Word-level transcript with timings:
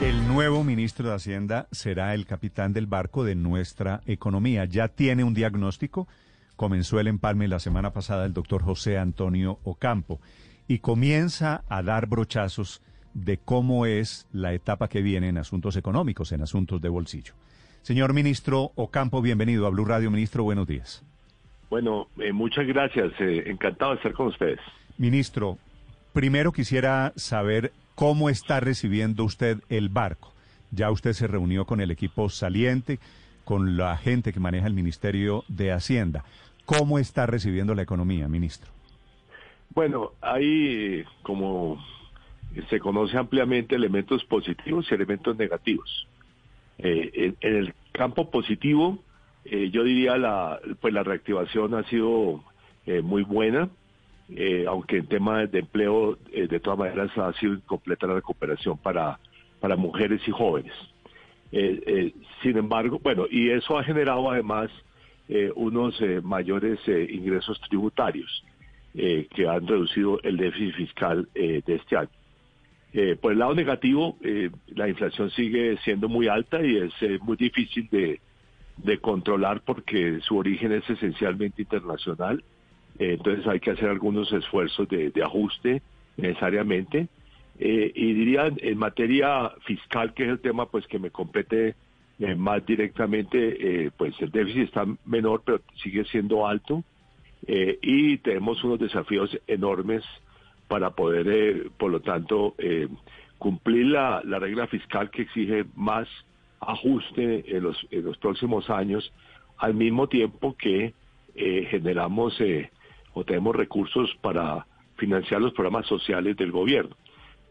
El 0.00 0.26
nuevo 0.28 0.64
ministro 0.64 1.08
de 1.08 1.14
Hacienda 1.14 1.68
será 1.70 2.14
el 2.14 2.26
capitán 2.26 2.72
del 2.72 2.86
barco 2.86 3.24
de 3.24 3.34
nuestra 3.34 4.00
economía. 4.06 4.64
Ya 4.64 4.88
tiene 4.88 5.24
un 5.24 5.34
diagnóstico. 5.34 6.08
Comenzó 6.56 7.00
el 7.00 7.06
empalme 7.06 7.48
la 7.48 7.60
semana 7.60 7.92
pasada 7.92 8.26
el 8.26 8.34
doctor 8.34 8.62
José 8.62 8.98
Antonio 8.98 9.58
Ocampo 9.64 10.20
y 10.66 10.80
comienza 10.80 11.62
a 11.68 11.82
dar 11.82 12.06
brochazos 12.06 12.82
de 13.14 13.38
cómo 13.38 13.86
es 13.86 14.26
la 14.32 14.52
etapa 14.52 14.88
que 14.88 15.00
viene 15.00 15.28
en 15.28 15.38
asuntos 15.38 15.76
económicos, 15.76 16.32
en 16.32 16.42
asuntos 16.42 16.82
de 16.82 16.88
bolsillo. 16.88 17.34
Señor 17.82 18.12
ministro 18.14 18.72
Ocampo, 18.74 19.22
bienvenido 19.22 19.66
a 19.66 19.70
Blue 19.70 19.84
Radio. 19.84 20.10
Ministro, 20.10 20.42
buenos 20.42 20.66
días. 20.66 21.04
Bueno, 21.70 22.08
eh, 22.18 22.32
muchas 22.32 22.66
gracias. 22.66 23.12
Eh, 23.20 23.44
encantado 23.46 23.92
de 23.92 23.96
estar 23.98 24.12
con 24.12 24.26
ustedes. 24.26 24.60
Ministro, 24.98 25.58
primero 26.12 26.52
quisiera 26.52 27.12
saber 27.16 27.72
cómo 27.94 28.28
está 28.28 28.60
recibiendo 28.60 29.24
usted 29.24 29.60
el 29.68 29.88
barco. 29.88 30.32
Ya 30.70 30.90
usted 30.90 31.12
se 31.12 31.26
reunió 31.26 31.66
con 31.66 31.80
el 31.80 31.90
equipo 31.90 32.28
saliente, 32.28 32.98
con 33.44 33.76
la 33.76 33.96
gente 33.96 34.32
que 34.32 34.40
maneja 34.40 34.66
el 34.66 34.74
Ministerio 34.74 35.44
de 35.48 35.72
Hacienda. 35.72 36.24
¿Cómo 36.64 36.98
está 36.98 37.26
recibiendo 37.26 37.74
la 37.74 37.82
economía, 37.82 38.26
ministro? 38.26 38.70
Bueno, 39.74 40.12
hay, 40.20 41.04
como 41.22 41.84
se 42.70 42.80
conoce 42.80 43.16
ampliamente, 43.16 43.74
elementos 43.74 44.24
positivos 44.24 44.86
y 44.90 44.94
elementos 44.94 45.36
negativos. 45.36 46.06
Eh, 46.78 47.34
en, 47.40 47.56
el 47.56 47.74
campo 47.92 48.30
positivo, 48.30 48.98
eh, 49.44 49.70
yo 49.70 49.84
diría 49.84 50.16
la, 50.16 50.60
pues 50.80 50.94
la 50.94 51.02
reactivación 51.02 51.74
ha 51.74 51.84
sido 51.84 52.42
eh, 52.86 53.02
muy 53.02 53.22
buena, 53.22 53.68
aunque 54.66 54.98
en 54.98 55.06
tema 55.06 55.46
de 55.46 55.60
empleo, 55.60 56.18
de 56.32 56.60
todas 56.60 56.78
maneras, 56.78 57.16
ha 57.18 57.32
sido 57.34 57.54
incompleta 57.54 58.06
la 58.06 58.14
recuperación 58.14 58.78
para, 58.78 59.18
para 59.60 59.76
mujeres 59.76 60.20
y 60.26 60.30
jóvenes. 60.30 60.72
sin 62.42 62.56
embargo, 62.56 62.98
bueno, 63.02 63.26
y 63.30 63.50
eso 63.50 63.78
ha 63.78 63.84
generado 63.84 64.30
además 64.30 64.70
unos 65.54 66.00
mayores 66.22 66.80
ingresos 66.88 67.60
tributarios 67.68 68.44
que 68.92 69.48
han 69.48 69.66
reducido 69.66 70.20
el 70.22 70.36
déficit 70.36 70.74
fiscal 70.74 71.28
de 71.34 71.62
este 71.66 71.96
año. 71.96 72.10
Eh, 72.96 73.16
por 73.20 73.32
el 73.32 73.40
lado 73.40 73.56
negativo, 73.56 74.16
eh, 74.22 74.50
la 74.68 74.88
inflación 74.88 75.28
sigue 75.32 75.76
siendo 75.78 76.08
muy 76.08 76.28
alta 76.28 76.64
y 76.64 76.76
es 76.76 76.92
eh, 77.00 77.18
muy 77.20 77.36
difícil 77.36 77.88
de, 77.90 78.20
controlar 79.00 79.62
porque 79.62 80.20
su 80.20 80.36
origen 80.36 80.70
es 80.70 80.88
esencialmente 80.88 81.62
internacional. 81.62 82.44
Entonces 82.98 83.46
hay 83.46 83.60
que 83.60 83.72
hacer 83.72 83.88
algunos 83.88 84.32
esfuerzos 84.32 84.88
de, 84.88 85.12
ajuste 85.22 85.82
necesariamente. 86.16 87.08
y 87.58 88.12
diría 88.12 88.52
en 88.56 88.78
materia 88.78 89.50
fiscal, 89.64 90.14
que 90.14 90.24
es 90.24 90.30
el 90.30 90.40
tema 90.40 90.66
pues 90.66 90.86
que 90.86 90.98
me 90.98 91.10
compete 91.10 91.74
más 92.36 92.64
directamente, 92.64 93.90
pues 93.96 94.14
el 94.20 94.30
déficit 94.30 94.64
está 94.64 94.86
menor, 95.04 95.42
pero 95.44 95.60
sigue 95.82 96.04
siendo 96.04 96.46
alto. 96.46 96.84
y 97.46 98.18
tenemos 98.18 98.62
unos 98.64 98.78
desafíos 98.78 99.36
enormes 99.46 100.04
para 100.68 100.90
poder, 100.90 101.28
eh, 101.28 101.70
por 101.76 101.90
lo 101.90 102.00
tanto, 102.00 102.54
eh, 102.58 102.88
cumplir 103.38 103.86
la, 103.86 104.20
regla 104.22 104.66
fiscal 104.66 105.10
que 105.10 105.22
exige 105.22 105.64
más 105.74 106.08
ajuste 106.60 107.56
en 107.56 107.62
los, 107.62 107.86
en 107.90 108.04
los 108.04 108.16
próximos 108.18 108.70
años, 108.70 109.12
al 109.58 109.74
mismo 109.74 110.08
tiempo 110.08 110.56
que 110.56 110.94
eh, 111.34 111.66
generamos 111.70 112.40
o 113.14 113.24
tenemos 113.24 113.56
recursos 113.56 114.10
para 114.20 114.66
financiar 114.96 115.40
los 115.40 115.52
programas 115.52 115.86
sociales 115.86 116.36
del 116.36 116.52
gobierno. 116.52 116.96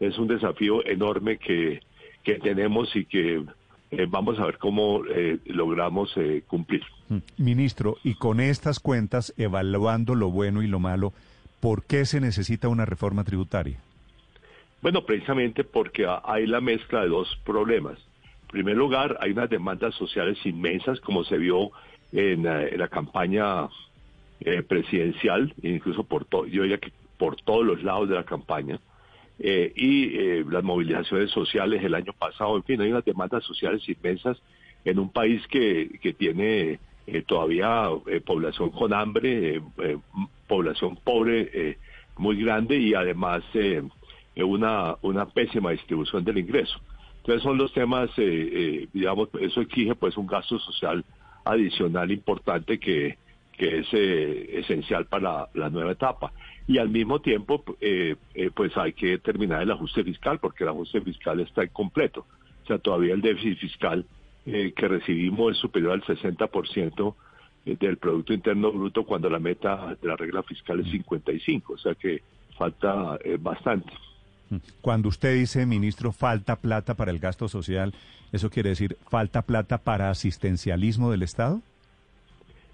Es 0.00 0.18
un 0.18 0.28
desafío 0.28 0.84
enorme 0.86 1.38
que, 1.38 1.80
que 2.22 2.34
tenemos 2.34 2.94
y 2.94 3.04
que 3.04 3.44
vamos 4.08 4.38
a 4.38 4.46
ver 4.46 4.58
cómo 4.58 5.02
logramos 5.46 6.14
cumplir. 6.46 6.82
Mm. 7.08 7.18
Ministro, 7.38 7.96
y 8.02 8.14
con 8.14 8.40
estas 8.40 8.80
cuentas, 8.80 9.32
evaluando 9.36 10.14
lo 10.14 10.30
bueno 10.30 10.62
y 10.62 10.66
lo 10.66 10.80
malo, 10.80 11.12
¿Por 11.64 11.82
qué 11.84 12.04
se 12.04 12.20
necesita 12.20 12.68
una 12.68 12.84
reforma 12.84 13.24
tributaria? 13.24 13.78
Bueno, 14.82 15.06
precisamente 15.06 15.64
porque 15.64 16.06
hay 16.22 16.46
la 16.46 16.60
mezcla 16.60 17.00
de 17.00 17.08
dos 17.08 17.40
problemas. 17.42 17.96
En 18.42 18.48
primer 18.48 18.76
lugar, 18.76 19.16
hay 19.22 19.30
unas 19.30 19.48
demandas 19.48 19.94
sociales 19.94 20.36
inmensas, 20.44 21.00
como 21.00 21.24
se 21.24 21.38
vio 21.38 21.70
en, 22.12 22.44
eh, 22.46 22.76
la 22.76 22.88
campaña 22.88 23.66
eh, 24.44 24.62
presidencial, 24.62 25.52
incluso 25.62 26.04
por 26.04 26.24
todo, 26.24 26.46
yo 26.46 26.62
diría 26.62 26.78
que 26.78 26.92
por 27.18 27.36
todos 27.42 27.64
los 27.64 27.82
lados 27.82 28.08
de 28.08 28.14
la 28.14 28.24
campaña, 28.24 28.78
eh, 29.40 29.72
y 29.74 30.44
las 30.44 30.62
movilizaciones 30.62 31.30
sociales 31.32 31.82
el 31.82 31.94
año 31.94 32.12
pasado, 32.12 32.56
en 32.56 32.62
fin, 32.62 32.80
hay 32.80 32.90
unas 32.90 33.04
demandas 33.04 33.42
sociales 33.44 33.82
inmensas 33.88 34.40
en 34.84 34.98
un 35.00 35.10
país 35.10 35.44
que, 35.48 35.98
que 36.00 36.12
tiene 36.12 36.78
todavía 37.26 37.88
población 38.24 38.70
con 38.70 38.94
hambre, 38.94 39.60
población 40.46 40.96
pobre 41.02 41.50
eh, 41.52 41.78
muy 42.16 42.42
grande 42.42 42.76
y 42.78 42.94
además 42.94 43.42
eh, 43.54 43.82
una, 44.36 44.96
una 45.02 45.26
pésima 45.26 45.70
distribución 45.70 46.24
del 46.24 46.38
ingreso. 46.38 46.78
Entonces 47.18 47.42
son 47.42 47.56
los 47.56 47.72
temas, 47.72 48.10
eh, 48.18 48.86
digamos, 48.92 49.28
eso 49.40 49.60
exige 49.62 49.94
pues 49.94 50.16
un 50.16 50.26
gasto 50.26 50.58
social 50.58 51.04
adicional 51.44 52.10
importante 52.10 52.78
que, 52.78 53.16
que 53.56 53.78
es 53.80 53.86
esencial 53.92 55.06
para 55.06 55.48
la, 55.54 55.70
nueva 55.70 55.92
etapa. 55.92 56.32
Y 56.66 56.78
al 56.78 56.88
mismo 56.88 57.20
tiempo, 57.20 57.62
pues 58.54 58.76
hay 58.76 58.92
que 58.92 59.18
terminar 59.18 59.62
el 59.62 59.70
ajuste 59.70 60.02
fiscal, 60.02 60.38
porque 60.38 60.64
el 60.64 60.70
ajuste 60.70 61.00
fiscal 61.00 61.40
está 61.40 61.64
incompleto. 61.64 62.26
O 62.64 62.66
sea, 62.66 62.78
todavía 62.78 63.14
el 63.14 63.20
déficit 63.20 63.58
fiscal 63.58 64.04
que 64.44 64.88
recibimos 64.88 65.52
es 65.52 65.58
superior 65.58 65.92
al 65.92 66.02
60% 66.02 67.14
eh, 67.66 67.76
del 67.80 67.96
Producto 67.96 68.32
Interno 68.32 68.70
Bruto 68.72 69.04
cuando 69.04 69.30
la 69.30 69.38
meta 69.38 69.96
de 70.00 70.08
la 70.08 70.16
regla 70.16 70.42
fiscal 70.42 70.80
es 70.80 70.90
55, 70.90 71.72
o 71.72 71.78
sea 71.78 71.94
que 71.94 72.22
falta 72.58 73.18
eh, 73.24 73.38
bastante. 73.40 73.90
Mm. 74.50 74.56
Cuando 74.82 75.08
usted 75.08 75.34
dice, 75.34 75.64
ministro, 75.64 76.12
falta 76.12 76.56
plata 76.56 76.94
para 76.94 77.10
el 77.10 77.18
gasto 77.18 77.48
social, 77.48 77.94
¿eso 78.32 78.50
quiere 78.50 78.70
decir 78.70 78.98
falta 79.08 79.42
plata 79.42 79.78
para 79.78 80.10
asistencialismo 80.10 81.10
del 81.10 81.22
Estado? 81.22 81.62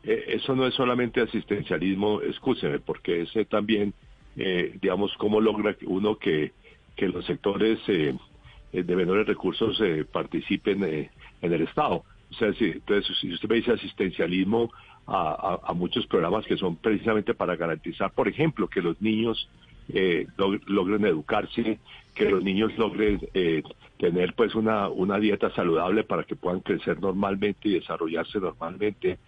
Eh, 0.05 0.25
eso 0.28 0.55
no 0.55 0.66
es 0.66 0.75
solamente 0.75 1.21
asistencialismo, 1.21 2.21
escúcheme, 2.22 2.78
porque 2.78 3.22
ese 3.22 3.44
también, 3.44 3.94
digamos, 4.34 5.12
cómo 5.19 5.41
logra 5.41 5.77
uno 5.87 6.16
que, 6.16 6.53
que 6.97 7.09
los 7.09 7.27
sectores 7.27 7.78
de 7.87 8.97
menores 8.97 9.27
recursos 9.27 9.78
participen 10.12 10.83
en 10.84 11.53
el 11.53 11.62
Estado. 11.62 12.05
O 12.31 12.34
sea, 12.34 12.53
si, 12.55 12.66
entonces, 12.66 13.16
si 13.21 13.33
usted 13.33 13.49
me 13.49 13.56
dice 13.56 13.72
asistencialismo 13.72 14.71
a, 15.06 15.72
muchos 15.75 16.06
programas 16.06 16.47
que 16.47 16.56
son 16.56 16.77
precisamente 16.77 17.34
para 17.34 17.56
garantizar, 17.56 18.12
por 18.12 18.28
ejemplo, 18.28 18.69
que 18.69 18.81
los 18.81 19.00
niños 19.03 19.49
eh, 19.88 20.27
logren 20.67 21.05
educarse, 21.05 21.81
que 22.15 22.31
los 22.31 22.44
niños 22.44 22.77
logren 22.78 23.21
eh, 23.34 23.62
tener 23.99 24.34
pues 24.34 24.55
una, 24.55 24.88
una 24.88 25.19
dieta 25.19 25.50
saludable 25.50 26.05
para 26.05 26.22
que 26.22 26.37
puedan 26.37 26.61
crecer 26.61 27.00
normalmente 27.00 27.69
y 27.69 27.75
desarrollarse 27.75 28.38
normalmente, 28.38 29.19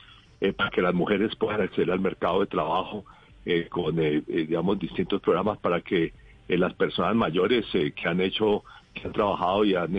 eh, 0.42 0.52
para 0.52 0.70
que 0.70 0.82
las 0.82 0.94
mujeres 0.94 1.34
puedan 1.36 1.62
acceder 1.62 1.90
al 1.90 2.00
mercado 2.00 2.40
de 2.40 2.46
trabajo 2.46 3.04
con, 3.70 3.96
digamos, 3.96 4.78
distintos 4.78 5.20
programas 5.20 5.58
para 5.58 5.80
que 5.80 6.12
las 6.46 6.74
personas 6.74 7.16
mayores 7.16 7.66
que 7.72 8.08
han 8.08 8.20
hecho, 8.20 8.62
que 8.94 9.04
han 9.04 9.12
trabajado 9.12 9.64
y 9.64 9.74
han, 9.74 9.92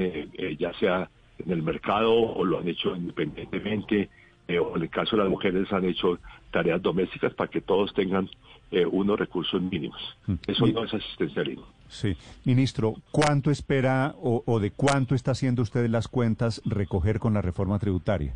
ya 0.57 0.71
sea 0.79 1.09
en 1.39 1.51
el 1.51 1.61
mercado 1.61 2.13
o 2.13 2.45
lo 2.45 2.59
han 2.59 2.67
hecho 2.67 2.95
independientemente, 2.95 4.09
eh, 4.47 4.59
o 4.59 4.75
en 4.75 4.83
el 4.83 4.89
caso 4.89 5.15
de 5.15 5.23
las 5.23 5.31
mujeres 5.31 5.71
han 5.71 5.85
hecho 5.85 6.19
tareas 6.51 6.81
domésticas 6.81 7.33
para 7.33 7.49
que 7.49 7.61
todos 7.61 7.93
tengan 7.93 8.29
eh, 8.71 8.85
unos 8.85 9.17
recursos 9.17 9.61
mínimos. 9.61 10.01
Mm. 10.27 10.33
Eso 10.47 10.67
no 10.67 10.83
es 10.83 10.93
asistencialismo. 10.93 11.65
Sí. 11.87 12.15
Ministro, 12.43 12.95
¿cuánto 13.11 13.51
espera 13.51 14.15
o, 14.19 14.59
de 14.59 14.71
cuánto 14.71 15.16
está 15.16 15.31
haciendo 15.31 15.61
usted 15.61 15.87
las 15.89 16.07
cuentas 16.07 16.61
recoger 16.66 17.19
con 17.19 17.35
la 17.35 17.41
reforma 17.41 17.78
tributaria? 17.78 18.34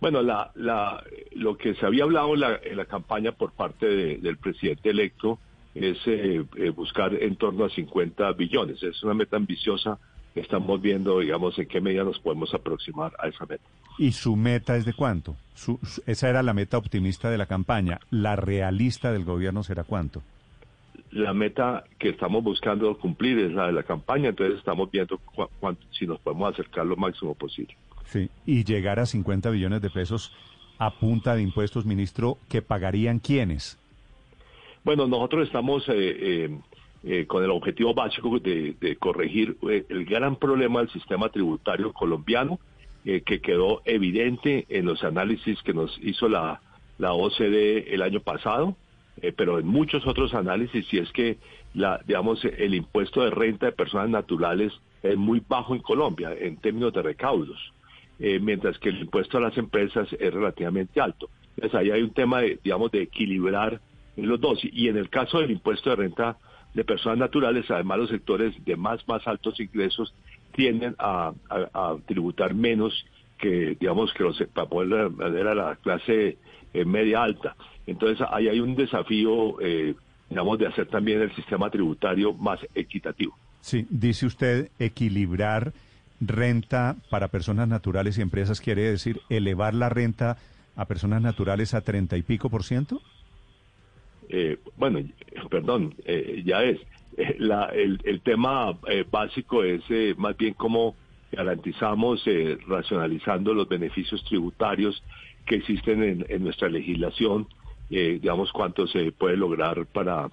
Bueno, 0.00 0.22
la, 0.22 0.52
la, 0.54 1.02
lo 1.32 1.56
que 1.56 1.74
se 1.74 1.84
había 1.84 2.04
hablado 2.04 2.34
en 2.34 2.40
la, 2.40 2.60
en 2.62 2.76
la 2.76 2.84
campaña 2.84 3.32
por 3.32 3.52
parte 3.52 3.86
del 4.18 4.36
presidente 4.36 4.90
electo 4.90 5.38
es 5.74 5.98
eh, 6.06 6.44
buscar 6.74 7.14
en 7.14 7.36
torno 7.36 7.64
a 7.64 7.70
50 7.70 8.32
billones. 8.32 8.82
Es 8.82 9.02
una 9.02 9.14
meta 9.14 9.36
ambiciosa 9.36 9.98
estamos 10.40 10.80
viendo, 10.80 11.20
digamos, 11.20 11.58
en 11.58 11.66
qué 11.66 11.80
medida 11.80 12.04
nos 12.04 12.18
podemos 12.18 12.52
aproximar 12.54 13.12
a 13.18 13.28
esa 13.28 13.46
meta. 13.46 13.64
¿Y 13.98 14.12
su 14.12 14.36
meta 14.36 14.76
es 14.76 14.84
de 14.84 14.92
cuánto? 14.92 15.36
esa 16.06 16.28
era 16.28 16.42
la 16.44 16.54
meta 16.54 16.78
optimista 16.78 17.30
de 17.30 17.38
la 17.38 17.46
campaña. 17.46 17.98
¿La 18.10 18.36
realista 18.36 19.12
del 19.12 19.24
gobierno 19.24 19.64
será 19.64 19.82
cuánto? 19.84 20.22
La 21.10 21.34
meta 21.34 21.84
que 21.98 22.10
estamos 22.10 22.44
buscando 22.44 22.96
cumplir 22.98 23.38
es 23.38 23.52
la 23.52 23.66
de 23.66 23.72
la 23.72 23.82
campaña, 23.82 24.28
entonces 24.28 24.58
estamos 24.58 24.90
viendo 24.90 25.20
si 25.90 26.06
nos 26.06 26.20
podemos 26.20 26.52
acercar 26.52 26.86
lo 26.86 26.96
máximo 26.96 27.34
posible. 27.34 27.76
Sí, 28.08 28.30
y 28.46 28.64
llegar 28.64 28.98
a 28.98 29.06
50 29.06 29.50
billones 29.50 29.82
de 29.82 29.90
pesos 29.90 30.32
a 30.78 30.90
punta 30.90 31.34
de 31.34 31.42
impuestos, 31.42 31.84
ministro, 31.84 32.38
¿que 32.48 32.62
pagarían 32.62 33.18
quiénes? 33.18 33.78
Bueno, 34.82 35.06
nosotros 35.06 35.46
estamos 35.46 35.86
eh, 35.88 35.92
eh, 35.96 36.58
eh, 37.04 37.26
con 37.26 37.44
el 37.44 37.50
objetivo 37.50 37.92
básico 37.92 38.38
de, 38.38 38.96
corregir 38.98 39.58
el 39.62 40.04
gran 40.06 40.36
problema 40.36 40.80
del 40.80 40.88
sistema 40.90 41.28
tributario 41.28 41.92
colombiano, 41.92 42.58
que 43.04 43.40
quedó 43.40 43.80
evidente 43.86 44.66
en 44.68 44.84
los 44.84 45.02
análisis 45.02 45.62
que 45.62 45.72
nos 45.72 45.98
hizo 46.02 46.28
la, 46.28 46.60
la 46.98 47.14
OCDE 47.14 47.94
el 47.94 48.02
año 48.02 48.20
pasado, 48.20 48.76
pero 49.36 49.58
en 49.58 49.66
muchos 49.66 50.06
otros 50.06 50.34
análisis, 50.34 50.92
y 50.92 50.98
es 50.98 51.10
que 51.12 51.38
la, 51.72 52.00
digamos, 52.06 52.44
el 52.44 52.74
impuesto 52.74 53.22
de 53.22 53.30
renta 53.30 53.66
de 53.66 53.72
personas 53.72 54.10
naturales 54.10 54.74
es 55.02 55.16
muy 55.16 55.42
bajo 55.46 55.74
en 55.74 55.80
Colombia 55.80 56.34
en 56.38 56.58
términos 56.58 56.92
de 56.92 57.00
recaudos, 57.00 57.72
mientras 58.18 58.78
que 58.78 58.88
el 58.88 59.00
impuesto 59.00 59.38
a 59.38 59.40
las 59.40 59.56
empresas 59.56 60.08
es 60.12 60.34
relativamente 60.34 61.00
alto. 61.00 61.30
Entonces 61.56 61.78
ahí 61.78 61.90
hay 61.90 62.02
un 62.02 62.12
tema, 62.12 62.40
de, 62.40 62.58
digamos, 62.62 62.90
de 62.90 63.02
equilibrar 63.02 63.80
los 64.16 64.40
dos. 64.40 64.60
Y 64.62 64.88
en 64.88 64.96
el 64.96 65.08
caso 65.08 65.40
del 65.40 65.50
impuesto 65.50 65.90
de 65.90 65.96
renta 65.96 66.36
de 66.74 66.84
personas 66.84 67.18
naturales, 67.18 67.70
además 67.70 67.98
los 67.98 68.10
sectores 68.10 68.54
de 68.64 68.76
más, 68.76 69.06
más 69.08 69.26
altos 69.26 69.58
ingresos 69.60 70.14
tienden 70.52 70.94
a, 70.98 71.32
tributar 72.06 72.54
menos 72.54 73.04
que, 73.38 73.76
digamos, 73.78 74.12
que 74.12 74.24
los, 74.24 74.42
para 74.52 74.68
poder 74.68 75.10
a 75.20 75.54
la 75.54 75.76
clase 75.76 76.38
eh, 76.74 76.84
media 76.84 77.22
alta. 77.22 77.56
Entonces, 77.86 78.26
ahí 78.30 78.48
hay 78.48 78.60
un 78.60 78.74
desafío, 78.74 79.60
eh, 79.60 79.94
digamos, 80.28 80.58
de 80.58 80.66
hacer 80.66 80.86
también 80.86 81.22
el 81.22 81.34
sistema 81.34 81.70
tributario 81.70 82.34
más 82.34 82.60
equitativo. 82.74 83.36
Sí, 83.60 83.86
dice 83.88 84.26
usted 84.26 84.70
equilibrar 84.78 85.72
renta 86.20 86.96
para 87.10 87.28
personas 87.28 87.68
naturales 87.68 88.18
y 88.18 88.22
empresas, 88.22 88.60
quiere 88.60 88.82
decir 88.82 89.20
elevar 89.28 89.74
la 89.74 89.88
renta 89.88 90.36
a 90.76 90.84
personas 90.86 91.22
naturales 91.22 91.74
a 91.74 91.80
treinta 91.80 92.16
y 92.16 92.22
pico 92.22 92.50
por 92.50 92.62
ciento? 92.62 93.00
Eh, 94.28 94.58
bueno, 94.76 95.00
perdón, 95.50 95.94
eh, 96.04 96.42
ya 96.44 96.62
es. 96.62 96.78
Eh, 97.16 97.36
el, 98.04 98.20
tema 98.22 98.78
básico 99.10 99.64
es 99.64 99.82
más 100.16 100.36
bien 100.36 100.54
cómo 100.54 100.94
garantizamos 101.32 102.24
racionalizando 102.68 103.54
los 103.54 103.68
beneficios 103.68 104.22
tributarios 104.24 105.02
que 105.46 105.56
existen 105.56 106.24
en, 106.28 106.44
nuestra 106.44 106.68
legislación, 106.68 107.48
digamos 107.88 108.52
cuánto 108.52 108.86
se 108.86 109.10
puede 109.12 109.36
lograr 109.36 109.86
para, 109.86 110.28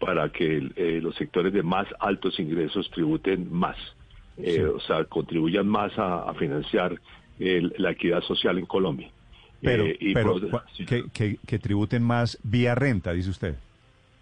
para 0.00 0.30
que 0.30 1.00
los 1.00 1.14
sectores 1.14 1.52
de 1.52 1.62
más 1.62 1.86
altos 2.00 2.40
ingresos 2.40 2.90
tributen 2.90 3.52
más, 3.52 3.76
o 4.38 4.80
sea, 4.80 5.04
contribuyan 5.04 5.66
más 5.66 5.92
a, 5.96 6.32
financiar 6.34 7.00
la 7.38 7.90
equidad 7.90 8.22
social 8.22 8.58
en 8.58 8.66
Colombia. 8.66 9.10
Pero, 9.60 9.86
eh, 9.86 11.38
que, 11.46 11.58
tributen 11.58 12.02
más 12.02 12.38
vía 12.42 12.74
renta, 12.74 13.12
dice 13.12 13.30
usted. 13.30 13.54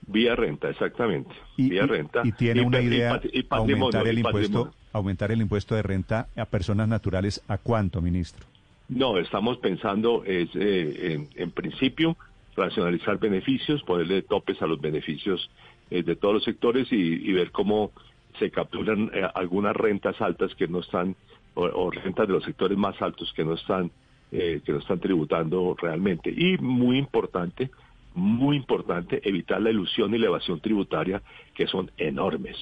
Vía 0.06 0.37
renta, 0.37 0.70
exactamente. 0.70 1.31
Y, 1.56 1.70
vía 1.70 1.87
renta. 1.87 2.22
Y 2.25 2.32
tiene 2.32 2.62
una 2.62 2.81
idea 2.81 3.20
aumentar 3.50 4.06
el 4.06 4.19
impuesto, 4.19 4.72
aumentar 4.93 5.32
el 5.32 5.40
impuesto 5.40 5.75
de 5.75 5.82
renta 5.82 6.28
a 6.37 6.44
personas 6.44 6.88
naturales 6.88 7.43
a 7.49 7.58
cuánto, 7.58 8.00
ministro. 8.00 8.46
No, 8.88 9.19
estamos 9.19 9.58
pensando 9.58 10.25
es 10.25 10.50
eh, 10.55 11.26
en, 11.34 11.50
principio 11.50 12.16
racionalizar 12.55 13.19
beneficios, 13.19 13.82
ponerle 13.82 14.22
topes 14.22 14.61
a 14.62 14.66
los 14.66 14.81
beneficios 14.81 15.50
eh, 15.90 16.02
de 16.02 16.16
todos 16.16 16.34
los 16.34 16.44
sectores 16.44 16.88
y, 16.93 17.32
ver 17.32 17.50
cómo 17.50 17.93
se 18.39 18.51
capturan 18.51 19.11
algunas 19.35 19.75
rentas 19.77 20.21
altas 20.21 20.55
que 20.55 20.69
no 20.69 20.81
están 20.81 21.17
o 21.55 21.91
rentas 21.91 22.27
de 22.27 22.33
los 22.33 22.45
sectores 22.45 22.77
más 22.77 23.01
altos 23.01 23.33
que 23.35 23.45
no 23.45 23.55
están 23.55 23.91
eh, 24.37 24.63
que 24.65 24.73
lo 24.73 24.79
están 24.81 24.99
tributando 24.99 25.77
realmente. 25.81 26.29
Y 26.29 26.59
muy 26.59 26.99
importante, 26.99 27.71
muy 28.15 28.57
importante, 28.57 29.21
evitar 29.23 29.63
la 29.63 29.71
ilusión 29.71 30.13
y 30.13 30.19
la 30.19 30.27
evasión 30.27 30.59
tributaria, 30.59 31.23
que 31.55 31.69
son 31.69 31.89
enormes. 31.99 32.57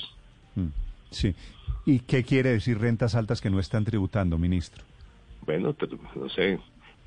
Mm, 0.55 0.67
sí. 1.11 1.35
¿Y 1.87 2.01
qué 2.01 2.25
quiere 2.25 2.51
decir 2.51 2.79
rentas 2.79 3.15
altas 3.15 3.41
que 3.41 3.49
no 3.49 3.59
están 3.59 3.87
tributando, 3.87 4.37
ministro? 4.37 4.85
Bueno, 5.47 5.75
no 6.15 6.29
sé, 6.29 6.59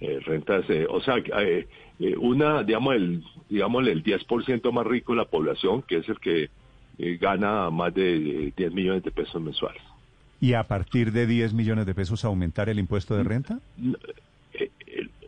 eh, 0.02 0.20
rentas, 0.22 0.68
eh, 0.68 0.88
o 0.90 1.00
sea, 1.00 1.18
una, 2.18 2.64
digamos, 2.64 2.96
el, 2.96 3.24
digamos, 3.48 3.88
el 3.88 4.04
10% 4.04 4.72
más 4.72 4.88
rico 4.88 5.14
de 5.14 5.18
la 5.20 5.26
población, 5.26 5.84
que 5.84 5.98
es 5.98 6.10
el 6.10 6.20
que 6.20 6.50
gana 6.98 7.70
más 7.70 7.94
de 7.94 8.54
10 8.56 8.74
millones 8.74 9.04
de 9.04 9.12
pesos 9.12 9.42
mensuales. 9.42 9.82
¿Y 10.40 10.54
a 10.54 10.64
partir 10.64 11.12
de 11.12 11.28
10 11.28 11.54
millones 11.54 11.86
de 11.86 11.96
pesos 11.96 12.26
aumentar 12.26 12.70
el 12.70 12.80
impuesto 12.80 13.16
de 13.16 13.24
renta? 13.24 13.60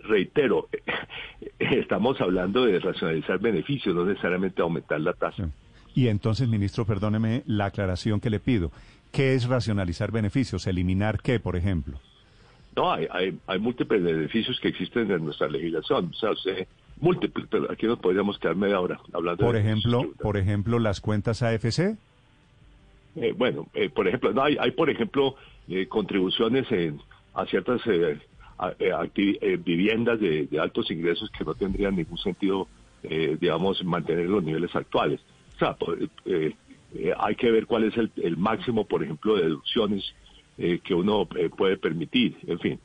reitero, 0.07 0.69
estamos 1.59 2.19
hablando 2.21 2.65
de 2.65 2.79
racionalizar 2.79 3.39
beneficios, 3.39 3.93
no 3.93 4.05
necesariamente 4.05 4.61
aumentar 4.61 4.99
la 5.01 5.13
tasa. 5.13 5.49
Y 5.93 6.07
entonces, 6.07 6.47
ministro, 6.47 6.85
perdóneme 6.85 7.43
la 7.45 7.65
aclaración 7.65 8.19
que 8.19 8.29
le 8.29 8.39
pido. 8.39 8.71
¿Qué 9.11 9.33
es 9.33 9.47
racionalizar 9.47 10.11
beneficios? 10.11 10.67
¿Eliminar 10.67 11.19
qué, 11.21 11.39
por 11.39 11.55
ejemplo? 11.55 11.99
No, 12.75 12.91
hay, 12.91 13.07
hay, 13.47 13.59
múltiples 13.59 14.03
beneficios 14.03 14.59
que 14.59 14.67
existen 14.67 15.09
en 15.09 15.25
nuestra 15.25 15.47
legislación. 15.47 16.11
O 16.13 16.13
sea, 16.13 16.29
múltiples, 16.99 17.47
pero 17.49 17.71
aquí 17.71 17.85
nos 17.85 17.99
podríamos 17.99 18.39
quedar 18.39 18.55
media 18.55 18.79
hora 18.79 18.99
hablando 19.13 19.45
por 19.45 19.55
ejemplo, 19.55 20.11
Por 20.21 20.37
ejemplo, 20.37 20.79
las 20.79 21.01
cuentas 21.01 21.43
AFC. 21.43 21.97
Eh, 23.15 23.33
bueno, 23.35 23.67
eh, 23.73 23.89
por 23.89 24.07
ejemplo, 24.07 24.31
no, 24.33 24.43
hay, 24.43 24.57
hay 24.59 24.71
por 24.71 24.89
ejemplo, 24.89 25.35
eh, 25.67 25.87
contribuciones 25.87 26.71
en, 26.71 26.99
a 27.37 27.45
ciertas 27.45 27.81
eh, 27.85 28.17
eh, 29.15 29.57
viviendas 29.63 30.19
de, 30.19 30.49
altos 30.59 30.89
ingresos 30.89 31.29
que 31.29 31.45
no 31.45 31.53
tendrían 31.53 31.95
ningún 31.95 32.17
sentido, 32.17 32.67
eh, 33.03 33.37
digamos, 33.39 33.83
mantener 33.85 34.27
los 34.27 34.43
niveles 34.43 34.75
actuales. 34.75 35.21
O 35.55 35.59
sea, 35.59 35.77
hay 37.19 37.35
que 37.35 37.51
ver 37.51 37.67
cuál 37.67 37.83
es 37.83 37.93
el, 37.97 38.37
máximo, 38.37 38.85
por 38.85 39.03
ejemplo, 39.03 39.35
de 39.35 39.43
deducciones 39.43 40.03
que 40.57 40.93
uno 40.93 41.27
puede 41.55 41.77
permitir. 41.77 42.35
En 42.47 42.59
fin, 42.59 42.79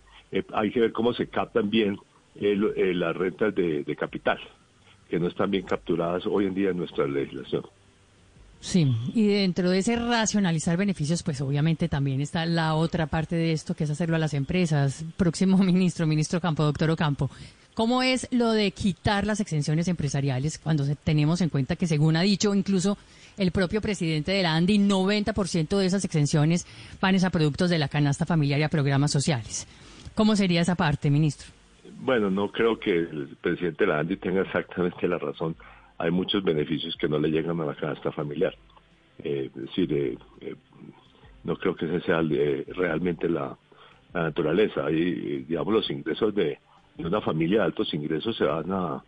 hay 0.52 0.70
que 0.70 0.80
ver 0.80 0.92
cómo 0.92 1.14
se 1.14 1.26
captan 1.26 1.70
bien 1.70 1.98
las 2.34 3.16
rentas 3.16 3.54
de 3.54 3.96
capital, 3.98 4.38
que 5.08 5.18
no 5.18 5.28
están 5.28 5.50
bien 5.50 5.64
capturadas 5.64 6.26
hoy 6.26 6.46
en 6.46 6.54
día 6.54 6.70
en 6.70 6.78
nuestra 6.78 7.06
legislación. 7.06 7.64
Sí, 8.62 8.86
y 9.12 9.26
dentro 9.26 9.70
de 9.70 9.78
ese 9.78 9.96
racionalizar 9.96 10.76
beneficios, 10.76 11.24
pues 11.24 11.40
obviamente 11.40 11.88
también 11.88 12.20
está 12.20 12.46
la 12.46 12.76
otra 12.76 13.06
parte 13.06 13.34
de 13.34 13.50
esto, 13.50 13.74
que 13.74 13.82
es 13.82 13.90
hacerlo 13.90 14.14
a 14.14 14.20
las 14.20 14.34
empresas. 14.34 15.04
Próximo 15.16 15.58
ministro, 15.64 16.06
ministro 16.06 16.40
Campo, 16.40 16.62
doctor 16.62 16.88
Ocampo, 16.90 17.28
¿cómo 17.74 18.04
es 18.04 18.28
lo 18.30 18.52
de 18.52 18.70
quitar 18.70 19.26
las 19.26 19.40
exenciones 19.40 19.88
empresariales 19.88 20.58
cuando 20.58 20.86
tenemos 21.02 21.40
en 21.40 21.48
cuenta 21.48 21.74
que, 21.74 21.88
según 21.88 22.14
ha 22.14 22.22
dicho 22.22 22.54
incluso 22.54 22.96
el 23.36 23.50
propio 23.50 23.80
presidente 23.80 24.30
de 24.30 24.44
la 24.44 24.54
ANDI, 24.54 24.78
90% 24.78 25.78
de 25.78 25.86
esas 25.86 26.04
exenciones 26.04 26.64
van 27.00 27.16
a 27.24 27.30
productos 27.30 27.68
de 27.68 27.80
la 27.80 27.88
canasta 27.88 28.26
familiar 28.26 28.60
y 28.60 28.62
a 28.62 28.68
programas 28.68 29.10
sociales? 29.10 29.66
¿Cómo 30.14 30.36
sería 30.36 30.60
esa 30.60 30.76
parte, 30.76 31.10
ministro? 31.10 31.48
Bueno, 32.04 32.30
no 32.30 32.50
creo 32.50 32.78
que 32.78 32.90
el 32.90 33.36
presidente 33.40 33.84
de 33.84 33.92
la 33.92 34.00
ANDI 34.00 34.16
tenga 34.16 34.42
exactamente 34.42 35.06
la 35.08 35.18
razón 35.18 35.56
hay 36.02 36.10
muchos 36.10 36.42
beneficios 36.42 36.96
que 36.96 37.08
no 37.08 37.16
le 37.16 37.30
llegan 37.30 37.60
a 37.60 37.64
la 37.64 37.76
canasta 37.76 38.10
familiar. 38.10 38.52
Eh, 39.22 39.50
es 39.54 39.62
decir, 39.62 39.92
eh, 39.92 40.18
eh, 40.40 40.56
no 41.44 41.56
creo 41.56 41.76
que 41.76 41.86
esa 41.86 42.04
sea 42.04 42.20
realmente 42.74 43.28
la, 43.28 43.56
naturaleza. 44.12 44.86
Hay, 44.86 45.44
digamos, 45.48 45.72
los 45.72 45.90
ingresos 45.90 46.34
de, 46.34 46.58
una 46.98 47.20
familia 47.20 47.60
de 47.60 47.64
altos 47.66 47.94
ingresos 47.94 48.36
se 48.36 48.44
van 48.44 48.70
a, 48.72 49.04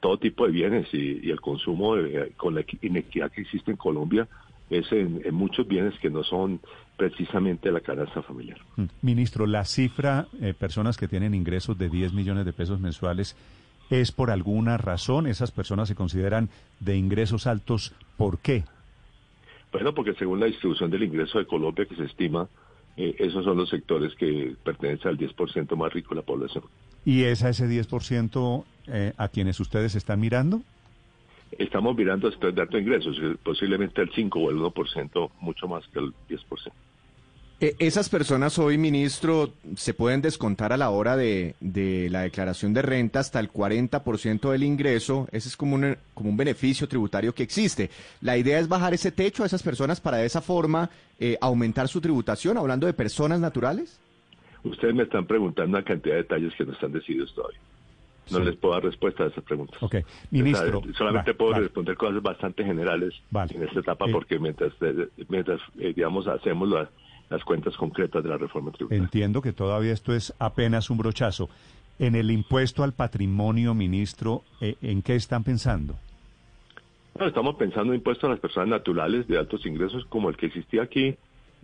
todo 0.00 0.18
tipo 0.18 0.44
de 0.44 0.52
bienes 0.52 0.92
y, 0.92 1.30
el 1.30 1.40
consumo 1.40 1.94
con 2.36 2.56
la 2.56 2.64
inequidad 2.82 3.30
que 3.30 3.42
existe 3.42 3.70
en 3.70 3.76
Colombia 3.76 4.28
es 4.72 4.90
en, 4.92 5.20
en, 5.24 5.34
muchos 5.34 5.66
bienes 5.66 5.98
que 6.00 6.10
no 6.10 6.22
son 6.24 6.60
precisamente 6.96 7.70
la 7.70 7.80
canasta 7.80 8.22
familiar. 8.22 8.58
Mm. 8.76 8.84
Ministro, 9.02 9.46
la 9.46 9.64
cifra, 9.64 10.26
personas 10.58 10.96
que 10.96 11.08
tienen 11.08 11.34
ingresos 11.34 11.78
de 11.78 11.88
10 11.88 12.12
millones 12.12 12.44
de 12.44 12.52
pesos 12.52 12.80
mensuales, 12.80 13.36
¿Es 13.92 14.10
por 14.10 14.30
alguna 14.30 14.78
razón? 14.78 15.26
¿Esas 15.26 15.50
personas 15.50 15.86
se 15.86 15.94
consideran 15.94 16.48
de 16.80 16.96
ingresos 16.96 17.46
altos? 17.46 17.92
¿Por 18.16 18.38
qué? 18.38 18.64
Bueno, 19.70 19.92
porque 19.92 20.14
según 20.14 20.40
la 20.40 20.46
distribución 20.46 20.90
del 20.90 21.02
ingreso 21.02 21.38
de 21.38 21.46
Colombia 21.46 21.84
que 21.84 21.96
se 21.96 22.04
estima, 22.04 22.48
eh, 22.96 23.14
esos 23.18 23.44
son 23.44 23.58
los 23.58 23.68
sectores 23.68 24.14
que 24.14 24.56
pertenecen 24.64 25.08
al 25.08 25.18
10% 25.18 25.76
más 25.76 25.92
rico 25.92 26.14
de 26.14 26.22
la 26.22 26.26
población. 26.26 26.64
¿Y 27.04 27.24
es 27.24 27.42
a 27.42 27.50
ese 27.50 27.68
10% 27.68 28.64
eh, 28.86 29.12
a 29.18 29.28
quienes 29.28 29.60
ustedes 29.60 29.94
están 29.94 30.20
mirando? 30.20 30.62
Estamos 31.58 31.96
mirando 31.96 32.28
este 32.28 32.52
dato 32.52 32.76
de 32.76 32.82
ingresos, 32.82 33.16
posiblemente 33.42 34.00
el 34.00 34.10
5 34.10 34.38
o 34.38 34.50
el 34.50 34.56
1%, 34.56 35.30
mucho 35.40 35.68
más 35.68 35.86
que 35.88 35.98
el 35.98 36.12
10%. 36.28 36.72
Eh, 37.62 37.76
esas 37.78 38.08
personas 38.08 38.58
hoy, 38.58 38.76
ministro, 38.76 39.52
se 39.76 39.94
pueden 39.94 40.20
descontar 40.20 40.72
a 40.72 40.76
la 40.76 40.90
hora 40.90 41.16
de, 41.16 41.54
la 42.10 42.22
declaración 42.22 42.74
de 42.74 42.82
renta 42.82 43.20
hasta 43.20 43.38
el 43.38 43.52
40% 43.52 44.50
del 44.50 44.64
ingreso. 44.64 45.28
Ese 45.30 45.48
es 45.48 45.56
como 45.56 45.76
un, 45.76 45.96
como 46.12 46.30
un 46.30 46.36
beneficio 46.36 46.88
tributario 46.88 47.32
que 47.32 47.44
existe. 47.44 47.88
La 48.20 48.36
idea 48.36 48.58
es 48.58 48.66
bajar 48.66 48.94
ese 48.94 49.12
techo 49.12 49.44
a 49.44 49.46
esas 49.46 49.62
personas 49.62 50.00
para 50.00 50.16
de 50.16 50.26
esa 50.26 50.40
forma 50.40 50.90
eh, 51.20 51.38
aumentar 51.40 51.86
su 51.86 52.00
tributación, 52.00 52.58
hablando 52.58 52.88
de 52.88 52.94
personas 52.94 53.38
naturales. 53.38 54.00
Ustedes 54.64 54.92
me 54.92 55.04
están 55.04 55.26
preguntando 55.26 55.76
una 55.76 55.84
cantidad 55.84 56.16
de 56.16 56.22
detalles 56.22 56.52
que 56.56 56.64
no 56.64 56.72
están 56.72 56.90
decididos 56.90 57.32
todavía. 57.32 57.60
No 58.30 58.38
les 58.40 58.56
puedo 58.56 58.74
dar 58.74 58.84
respuesta 58.84 59.24
a 59.24 59.26
esas 59.28 59.44
preguntas. 59.44 59.82
Ok, 59.82 59.96
ministro. 60.30 60.82
solamente 60.96 61.34
puedo 61.34 61.54
responder 61.54 61.96
cosas 61.96 62.22
bastante 62.22 62.64
generales 62.64 63.14
en 63.50 63.62
esta 63.62 63.80
etapa 63.80 64.06
eh, 64.06 64.12
porque 64.12 64.38
mientras, 64.38 64.72
mientras 65.28 65.60
digamos, 65.74 66.26
hacemos 66.28 66.68
las, 66.68 66.88
las 67.30 67.42
cuentas 67.44 67.76
concretas 67.76 68.22
de 68.22 68.28
la 68.28 68.38
reforma 68.38 68.70
tributaria. 68.70 69.02
Entiendo 69.02 69.42
que 69.42 69.52
todavía 69.52 69.92
esto 69.92 70.14
es 70.14 70.34
apenas 70.38 70.90
un 70.90 70.98
brochazo. 70.98 71.48
En 71.98 72.14
el 72.14 72.30
impuesto 72.30 72.84
al 72.84 72.92
patrimonio, 72.92 73.74
ministro, 73.74 74.42
¿en 74.60 75.02
qué 75.02 75.14
están 75.14 75.44
pensando? 75.44 75.96
Bueno, 77.14 77.28
estamos 77.28 77.56
pensando 77.56 77.92
en 77.92 77.98
impuestos 77.98 78.24
a 78.24 78.30
las 78.30 78.40
personas 78.40 78.70
naturales 78.70 79.28
de 79.28 79.38
altos 79.38 79.66
ingresos 79.66 80.04
como 80.06 80.30
el 80.30 80.36
que 80.36 80.46
existía 80.46 80.82
aquí 80.82 81.14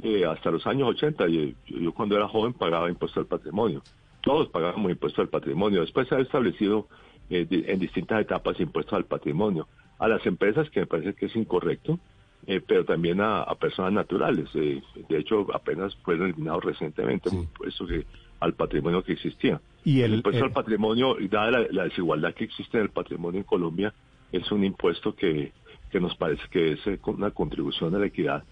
eh, 0.03 0.25
hasta 0.27 0.51
los 0.51 0.67
años 0.67 0.89
80. 0.89 1.27
Yo, 1.29 1.41
yo, 1.67 1.93
cuando 1.93 2.17
era 2.17 2.29
joven 2.29 2.53
pagaba 2.53 2.89
impuesto 2.91 3.21
al 3.21 3.27
patrimonio. 3.27 3.83
Todos 4.21 4.49
pagábamos 4.49 4.91
impuesto 4.91 5.23
al 5.23 5.29
patrimonio. 5.29 5.81
Después 5.81 6.09
se 6.09 6.15
ha 6.15 6.21
establecido 6.21 6.89
eh, 7.31 7.47
en 7.51 7.79
distintas 7.79 8.21
etapas 8.21 8.59
impuestos 8.61 8.95
al 8.95 9.05
patrimonio. 9.05 9.69
A 9.99 10.09
las 10.09 10.25
empresas, 10.27 10.71
que 10.71 10.81
me 10.81 10.87
parece 10.87 11.15
que 11.15 11.27
es 11.27 11.37
incorrecto, 11.37 11.99
eh, 12.47 12.61
pero 12.67 12.85
también 12.85 13.21
a, 13.21 13.45
personas 13.61 13.93
naturales. 13.93 14.53
de 14.53 14.83
hecho, 15.11 15.47
apenas 15.53 15.95
fueron 15.97 16.29
eliminados 16.29 16.65
recientemente 16.65 17.31
impuesto 17.31 17.87
que, 17.87 18.07
al 18.41 18.55
patrimonio 18.55 19.03
que 19.03 19.13
existía. 19.13 19.61
¿Y 19.85 20.03
el, 20.03 20.15
impuesto 20.15 20.45
al 20.45 20.53
patrimonio, 20.53 21.17
dada 21.29 21.67
la 21.71 21.85
desigualdad 21.85 22.35
que 22.35 22.45
existe 22.45 22.79
en 22.79 22.85
el 22.85 22.91
patrimonio 22.91 23.41
en 23.41 23.45
Colombia, 23.45 23.93
es 24.33 24.51
un 24.53 24.65
impuesto 24.65 25.15
que, 25.15 25.53
que 25.91 26.01
nos 26.01 26.15
parece 26.17 26.43
que 26.51 26.73
es 26.73 26.87
eh, 26.87 26.99
una 27.07 27.31
contribución 27.31 27.95
a 27.95 27.99
la 27.99 28.07
equidad 28.07 28.45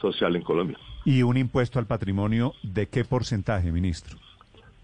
social 0.00 0.36
en 0.36 0.42
Colombia. 0.42 0.78
¿Y 1.04 1.22
un 1.22 1.36
impuesto 1.36 1.78
al 1.78 1.86
patrimonio 1.86 2.54
de 2.62 2.88
qué 2.88 3.04
porcentaje, 3.04 3.70
ministro? 3.72 4.18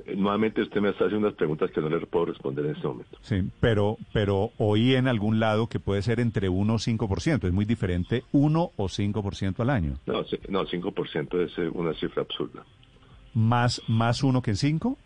Eh, 0.07 0.17
nuevamente 0.17 0.63
usted 0.63 0.81
me 0.81 0.91
está 0.91 1.05
haciendo 1.05 1.27
unas 1.27 1.37
preguntas 1.37 1.71
que 1.71 1.81
no 1.81 1.89
le 1.89 2.05
puedo 2.07 2.27
responder 2.27 2.65
en 2.67 2.77
este 2.77 2.87
momento. 2.87 3.19
Sí, 3.23 3.43
pero, 3.61 3.99
pero 4.13 4.51
oí 4.59 4.95
en 4.95 5.09
algún 5.09 5.41
lado 5.41 5.67
que 5.67 5.81
puede 5.81 6.03
ser 6.03 6.21
entre 6.21 6.49
1 6.49 6.75
o 6.75 6.79
5%. 6.79 7.45
Es 7.47 7.53
muy 7.53 7.65
diferente 7.65 8.25
1 8.33 8.71
o 8.77 8.85
5% 8.85 9.61
al 9.61 9.71
año. 9.71 9.95
No, 10.07 10.25
no 10.49 10.67
5% 10.67 11.45
es 11.45 11.59
eh, 11.59 11.69
una 11.69 11.95
cifra 11.95 12.23
absurda. 12.23 12.65
¿Más, 13.35 13.83
más 13.89 14.23
1 14.23 14.43
que 14.43 14.55
5? 14.55 14.99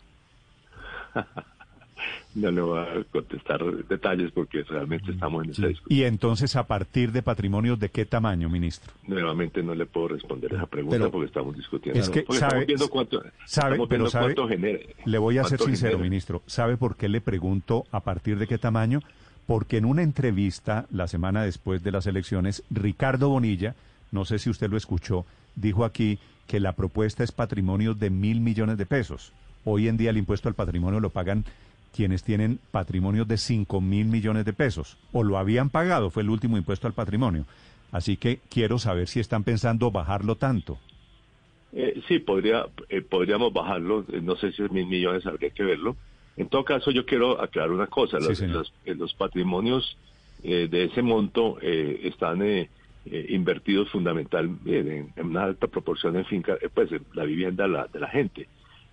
no 2.35 2.51
le 2.51 2.61
voy 2.61 2.79
a 2.79 3.05
contestar 3.11 3.65
detalles 3.89 4.31
porque 4.33 4.63
realmente 4.63 5.13
estamos 5.13 5.45
en 5.45 5.51
esa 5.51 5.67
discusión. 5.67 5.99
Y 5.99 6.05
entonces, 6.05 6.55
¿a 6.57 6.67
partir 6.67 7.13
de 7.13 7.23
patrimonios 7.23 7.79
de 7.79 7.89
qué 7.89 8.05
tamaño, 8.05 8.49
ministro? 8.49 8.93
Nuevamente 9.07 9.63
no 9.63 9.75
le 9.75 9.87
puedo 9.87 10.09
responder 10.09 10.53
esa 10.53 10.67
pregunta 10.67 11.09
porque 11.11 11.27
estamos 11.27 11.57
discutiendo. 11.57 12.01
Es 12.01 12.11
que 12.11 12.25
sabe, 12.31 12.67
viendo 12.67 12.89
cuánto, 12.89 13.23
sabe, 13.47 13.79
pero 13.89 14.09
sabe, 14.09 14.35
Le 15.05 15.19
voy 15.19 15.39
a 15.39 15.45
ser 15.45 15.61
sincero, 15.61 15.99
ministro. 15.99 16.43
¿Sabe 16.47 16.77
por 16.77 16.97
qué 16.97 17.09
le 17.09 17.21
pregunto 17.21 17.85
a 17.91 18.01
partir 18.01 18.39
de 18.39 18.47
qué 18.47 18.59
tamaño? 18.59 19.01
Porque 19.47 19.79
en 19.79 19.85
una 19.85 20.03
entrevista 20.03 20.87
la 20.91 21.07
semana 21.07 21.43
después 21.43 21.83
de 21.83 21.93
las 21.93 22.07
elecciones, 22.07 22.65
Ricardo 22.71 23.29
Bonilla, 23.29 23.75
no 24.11 24.25
sé 24.25 24.39
si 24.39 24.51
usted 24.51 24.69
lo 24.69 24.77
escuchó, 24.77 25.25
dijo 25.55 25.85
aquí 25.85 26.19
que 26.47 26.61
la 26.61 26.73
propuesta 26.73 27.25
es 27.25 27.33
patrimonio 27.33 27.95
de 27.95 28.11
mil 28.11 28.41
millones 28.41 28.79
de 28.79 28.87
pesos. 28.87 29.33
Hoy 29.65 29.89
en 29.89 29.97
día 29.97 30.11
el 30.11 30.17
impuesto 30.17 30.49
al 30.49 30.55
patrimonio 30.55 31.01
lo 31.01 31.11
pagan 31.11 31.45
quienes 31.97 32.23
tienen 32.23 32.61
patrimonios 32.71 33.27
de 33.27 33.39
5 33.39 33.81
mil 33.81 34.07
millones 34.07 34.45
de 34.45 34.53
pesos, 34.53 34.99
o 35.13 35.25
lo 35.25 35.39
habían 35.39 35.71
pagado, 35.71 36.11
fue 36.11 36.23
el 36.23 36.31
último 36.31 36.59
impuesto 36.59 36.87
al 36.87 36.93
patrimonio. 36.93 37.47
Así 37.91 38.17
que 38.17 38.41
quiero 38.51 38.79
saber 38.79 39.09
si 39.09 39.21
están 39.21 39.43
pensando 39.43 39.91
bajarlo 39.91 40.37
tanto. 40.37 40.79
Eh, 41.73 42.01
sí, 42.07 42.19
podría, 42.19 42.67
eh, 42.89 43.01
podríamos 43.01 43.53
bajarlo, 43.53 44.05
eh, 44.13 44.21
no 44.23 44.37
sé 44.37 44.53
si 44.53 44.63
es 44.63 44.71
mil 44.71 44.87
millones, 44.87 45.25
habría 45.27 45.51
que 45.51 45.63
verlo. 45.63 45.97
En 46.37 46.49
todo 46.49 46.65
caso, 46.65 46.91
yo 46.91 47.07
quiero 47.07 47.41
aclarar 47.41 47.71
una 47.71 47.87
cosa, 47.87 48.19
los, 48.19 48.43
los, 48.85 49.15
patrimonios 49.15 49.97
de 50.43 50.85
ese 50.85 51.01
monto 51.01 51.59
están 51.63 52.69
invertidos 53.07 53.91
fundamentalmente 53.91 54.99
en, 55.17 55.27
una 55.27 55.45
alta 55.45 55.67
proporción 55.67 56.15
en 56.17 56.27
finca, 56.27 56.59
pues 56.75 56.91
la 57.15 57.25
vivienda 57.25 57.67
la, 57.67 57.87
de 57.87 58.01
la 58.01 58.09
gente. 58.09 58.49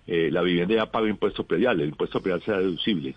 Eh, 0.06 0.30
la 0.30 0.42
vivienda 0.42 0.74
ya 0.74 0.90
paga 0.90 1.08
impuesto 1.08 1.44
predial, 1.44 1.80
el 1.80 1.88
impuesto 1.88 2.20
predial 2.20 2.42
será 2.42 2.58
deducible 2.58 3.14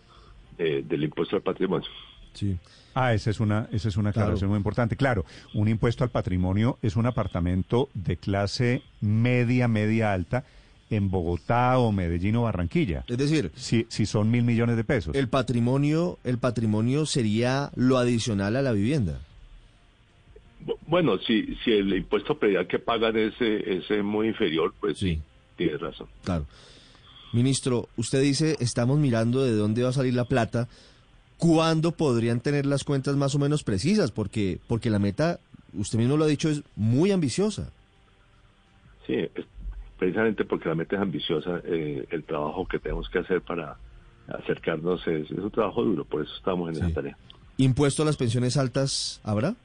eh, 0.58 0.84
del 0.88 1.04
impuesto 1.04 1.36
al 1.36 1.42
patrimonio. 1.42 1.88
Sí. 2.34 2.58
Ah, 2.94 3.14
esa 3.14 3.30
es 3.30 3.40
una, 3.40 3.68
esa 3.72 3.90
es 3.90 3.98
una 3.98 4.10
aclaración 4.10 4.50
muy 4.50 4.58
importante. 4.58 4.96
Claro, 4.96 5.26
un 5.54 5.68
impuesto 5.68 6.04
al 6.04 6.10
patrimonio 6.10 6.80
es 6.82 6.96
un 6.96 7.06
apartamento 7.06 7.90
de 7.94 8.18
clase 8.18 8.82
media, 9.02 9.68
media 9.68 10.14
alta 10.14 10.46
en 10.90 11.12
Bogotá 11.12 11.78
o 11.78 11.92
Medellín 11.92 12.38
o 12.38 12.44
Barranquilla. 12.44 13.04
Es 13.08 13.18
decir, 13.18 13.52
si, 13.56 13.86
si 13.90 14.06
son 14.06 14.32
mil 14.32 14.44
millones 14.44 14.78
de 14.78 14.84
pesos. 14.84 15.16
El 15.16 15.28
patrimonio, 15.28 16.18
el 16.24 16.38
patrimonio 16.38 17.06
sería 17.06 17.72
lo 17.76 17.98
adicional 17.98 18.56
a 18.56 18.62
la 18.62 18.72
vivienda. 18.72 19.20
Bueno, 20.88 21.18
si, 21.20 21.56
si 21.64 21.72
el 21.74 21.94
impuesto 21.94 22.40
predial 22.40 22.66
que 22.66 22.80
pagan 22.80 23.16
es, 23.18 23.34
es 23.40 24.04
muy 24.04 24.30
inferior, 24.30 24.74
pues 24.80 24.98
sí, 24.98 25.22
tiene 25.56 25.78
razón. 25.78 26.08
Claro. 26.24 26.46
Ministro, 27.34 27.90
usted 27.98 28.22
dice, 28.22 28.56
estamos 28.60 29.00
mirando 29.00 29.44
de 29.44 29.54
dónde 29.54 29.84
va 29.84 29.90
a 29.90 29.94
salir 29.94 30.14
la 30.14 30.26
plata. 30.26 30.68
¿Cuándo 31.38 31.92
podrían 31.92 32.40
tener 32.40 32.66
las 32.66 32.84
cuentas 32.84 33.16
más 33.16 33.36
o 33.36 33.40
menos 33.40 33.64
precisas? 33.64 34.12
Porque, 34.12 34.60
porque 34.68 34.90
la 34.90 35.00
meta, 35.00 35.40
usted 35.74 36.00
mismo 36.00 36.18
lo 36.18 36.24
ha 36.24 36.28
dicho, 36.28 36.50
es 36.50 36.64
muy 36.76 37.12
ambiciosa. 37.12 37.72
Sí, 39.06 39.30
precisamente 40.00 40.46
porque 40.46 40.70
la 40.70 40.76
meta 40.76 40.96
es 40.96 41.02
ambiciosa, 41.02 41.62
eh, 41.66 42.06
el 42.10 42.24
trabajo 42.24 42.68
que 42.68 42.80
tenemos 42.80 43.10
que 43.10 43.20
hacer 43.20 43.42
para 43.42 43.78
acercarnos 44.28 45.06
es, 45.08 45.30
un 45.32 45.52
trabajo 45.52 45.84
duro, 45.84 46.06
por 46.06 46.24
eso 46.24 46.34
estamos 46.36 46.70
en 46.70 46.84
esa 46.84 46.94
tarea. 46.94 47.18
¿Impuesto 47.58 48.04
a 48.04 48.06
las 48.06 48.18
pensiones 48.18 48.58
altas 48.58 49.22
habrá? 49.24 49.56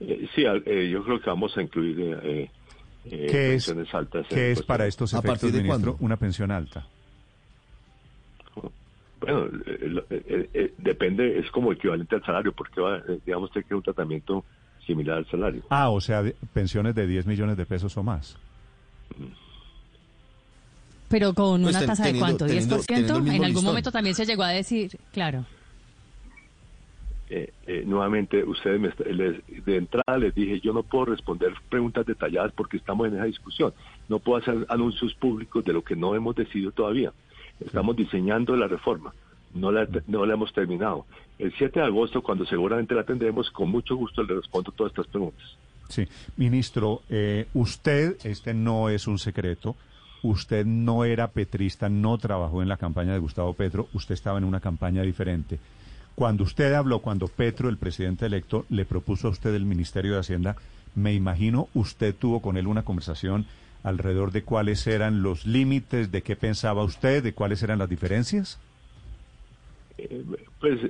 Eh, 0.00 0.28
sí, 0.34 0.44
eh, 0.44 0.88
yo 0.90 1.02
creo 1.04 1.20
que 1.20 1.30
vamos 1.30 1.56
a 1.56 1.62
incluir 1.62 2.18
eh, 2.22 2.50
¿Qué 3.04 3.54
es, 3.54 3.68
altas 3.94 4.26
¿qué 4.28 4.52
es 4.52 4.62
para 4.62 4.86
estos 4.86 5.14
efectos, 5.14 5.52
de 5.52 5.62
ministro, 5.62 5.96
una 6.00 6.16
pensión 6.16 6.50
alta? 6.50 6.86
Bueno, 9.20 9.46
eh, 9.66 10.48
eh, 10.54 10.74
depende, 10.78 11.38
es 11.38 11.50
como 11.50 11.72
equivalente 11.72 12.14
al 12.14 12.24
salario, 12.24 12.52
porque 12.52 12.80
va, 12.80 13.00
digamos 13.24 13.50
que 13.50 13.74
un 13.74 13.82
tratamiento 13.82 14.44
similar 14.86 15.18
al 15.18 15.26
salario. 15.26 15.62
Ah, 15.70 15.90
o 15.90 16.00
sea, 16.00 16.22
pensiones 16.52 16.94
de 16.94 17.06
10 17.06 17.26
millones 17.26 17.56
de 17.56 17.66
pesos 17.66 17.96
o 17.96 18.02
más. 18.02 18.36
Pero 21.08 21.32
con 21.34 21.62
pues 21.62 21.74
una 21.74 21.86
tasa 21.86 22.04
de 22.04 22.18
cuánto, 22.18 22.46
10%, 22.46 23.34
en 23.34 23.44
algún 23.44 23.64
momento 23.64 23.90
también 23.90 24.14
se 24.14 24.26
llegó 24.26 24.42
a 24.42 24.50
decir, 24.50 24.98
claro. 25.12 25.44
Eh, 27.30 27.52
eh, 27.66 27.82
nuevamente, 27.86 28.42
ustedes 28.42 28.94
de 28.96 29.76
entrada 29.76 30.16
les 30.16 30.34
dije, 30.34 30.60
yo 30.60 30.72
no 30.72 30.82
puedo 30.82 31.06
responder 31.06 31.52
preguntas 31.68 32.06
detalladas 32.06 32.52
porque 32.52 32.78
estamos 32.78 33.08
en 33.08 33.16
esa 33.16 33.24
discusión. 33.24 33.74
No 34.08 34.18
puedo 34.18 34.38
hacer 34.38 34.64
anuncios 34.70 35.14
públicos 35.14 35.62
de 35.64 35.74
lo 35.74 35.82
que 35.82 35.94
no 35.94 36.14
hemos 36.14 36.34
decidido 36.34 36.72
todavía. 36.72 37.12
Estamos 37.60 37.96
diseñando 37.96 38.56
la 38.56 38.66
reforma, 38.66 39.12
no 39.54 39.70
la, 39.72 39.86
no 40.06 40.24
la 40.24 40.34
hemos 40.34 40.52
terminado. 40.54 41.04
El 41.38 41.52
7 41.58 41.80
de 41.80 41.86
agosto, 41.86 42.22
cuando 42.22 42.46
seguramente 42.46 42.94
la 42.94 43.04
tendremos, 43.04 43.50
con 43.50 43.70
mucho 43.70 43.94
gusto 43.94 44.22
le 44.22 44.34
respondo 44.34 44.72
todas 44.72 44.92
estas 44.92 45.06
preguntas. 45.08 45.56
Sí, 45.88 46.06
ministro, 46.36 47.02
eh, 47.08 47.46
usted, 47.54 48.16
este 48.24 48.54
no 48.54 48.88
es 48.88 49.06
un 49.06 49.18
secreto, 49.18 49.76
usted 50.22 50.66
no 50.66 51.04
era 51.04 51.28
petrista, 51.28 51.88
no 51.88 52.18
trabajó 52.18 52.62
en 52.62 52.68
la 52.68 52.76
campaña 52.76 53.12
de 53.12 53.18
Gustavo 53.18 53.54
Petro, 53.54 53.88
usted 53.92 54.14
estaba 54.14 54.38
en 54.38 54.44
una 54.44 54.60
campaña 54.60 55.02
diferente. 55.02 55.58
Cuando 56.18 56.42
usted 56.42 56.72
habló, 56.72 56.98
cuando 56.98 57.28
Petro, 57.28 57.68
el 57.68 57.76
presidente 57.76 58.26
electo, 58.26 58.66
le 58.70 58.84
propuso 58.84 59.28
a 59.28 59.30
usted 59.30 59.54
el 59.54 59.64
Ministerio 59.64 60.14
de 60.14 60.18
Hacienda, 60.18 60.56
me 60.96 61.14
imagino 61.14 61.68
usted 61.74 62.12
tuvo 62.12 62.42
con 62.42 62.56
él 62.56 62.66
una 62.66 62.82
conversación 62.82 63.46
alrededor 63.84 64.32
de 64.32 64.42
cuáles 64.42 64.84
eran 64.88 65.22
los 65.22 65.46
límites, 65.46 66.10
de 66.10 66.22
qué 66.22 66.34
pensaba 66.34 66.82
usted, 66.82 67.22
de 67.22 67.34
cuáles 67.34 67.62
eran 67.62 67.78
las 67.78 67.88
diferencias. 67.88 68.58
Eh, 69.96 70.24
pues 70.58 70.80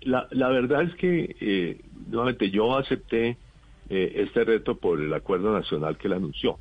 la, 0.00 0.26
la, 0.32 0.48
verdad 0.48 0.82
es 0.82 0.96
que 0.96 1.36
eh, 1.40 1.80
nuevamente 2.08 2.50
yo 2.50 2.76
acepté 2.76 3.36
eh, 3.88 4.12
este 4.16 4.42
reto 4.42 4.74
por 4.74 5.00
el 5.00 5.14
acuerdo 5.14 5.52
nacional 5.52 5.96
que 5.96 6.08
él 6.08 6.14
anunció. 6.14 6.58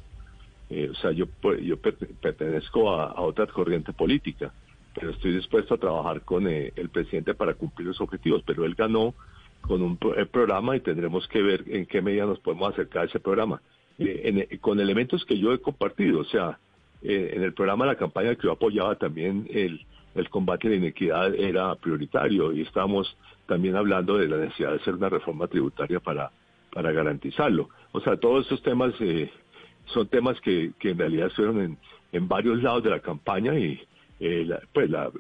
o 0.70 0.96
sea, 1.02 1.12
yo, 1.12 1.26
yo 1.60 1.78
pertenezco 1.78 2.92
a 2.92 3.20
otra 3.20 3.48
corriente 3.48 3.94
política 3.94 4.54
pero 4.94 5.12
estoy 5.12 5.34
dispuesto 5.34 5.76
a 5.76 5.78
trabajar 5.78 6.22
con 6.22 6.48
eh, 6.48 6.74
el 6.76 6.90
presidente 6.90 7.34
para 7.34 7.54
cumplir 7.54 7.88
los 7.88 8.02
objetivos, 8.02 8.44
pero 8.46 8.66
él 8.66 8.76
ganó 8.76 9.14
con 9.62 9.82
un 9.82 9.98
eh, 10.16 10.26
programa 10.26 10.76
y 10.76 10.80
tendremos 10.80 11.28
que 11.28 11.42
ver 11.42 11.64
en 11.68 11.86
qué 11.86 12.02
medida 12.02 12.26
nos 12.26 12.40
podemos 12.40 12.74
acercar 12.74 13.04
a 13.04 13.06
ese 13.06 13.20
programa. 13.20 13.62
Eh, 14.00 14.58
con 14.62 14.80
elementos 14.80 15.26
que 15.26 15.38
yo 15.38 15.54
he 15.54 15.60
compartido, 15.60 16.22
o 16.22 16.26
sea, 16.26 16.58
en 17.02 17.44
el 17.44 17.54
programa 17.54 17.86
de 17.86 17.92
la 17.92 17.98
campaña 17.98 18.36
que 18.36 18.44
yo 18.44 18.52
apoyaba 18.52 18.96
también 18.96 19.48
el, 19.52 19.86
el 20.16 20.30
combate 20.30 20.68
a 20.68 20.72
la 20.72 20.78
inequidad 20.78 21.34
era 21.34 21.74
prioritario 21.76 22.52
y 22.52 22.62
estamos 22.62 23.16
también 23.46 23.78
hablando 23.78 24.18
de 24.18 24.28
la 24.28 24.36
necesidad 24.36 24.72
de 24.72 24.78
hacer 24.78 24.96
una 24.96 25.08
reforma 25.08 25.48
tributaria 25.48 26.02
para, 26.02 26.30
para 26.74 26.92
garantizarlo. 26.92 27.70
O 27.94 28.02
sea, 28.02 28.18
todos 28.18 28.46
esos 28.46 28.62
temas 28.64 28.94
son 29.86 30.08
temas 30.08 30.40
que, 30.42 30.74
que 30.78 30.90
en 30.90 30.98
realidad 30.98 31.28
estuvieron 31.28 31.62
en, 31.62 31.78
en 32.12 32.28
varios 32.28 32.62
lados 32.62 32.84
de 32.84 32.90
la 32.90 33.00
campaña 33.00 33.58
y, 33.58 33.82
la, 34.20 34.62
pues 34.74 34.90
la, 34.90 35.12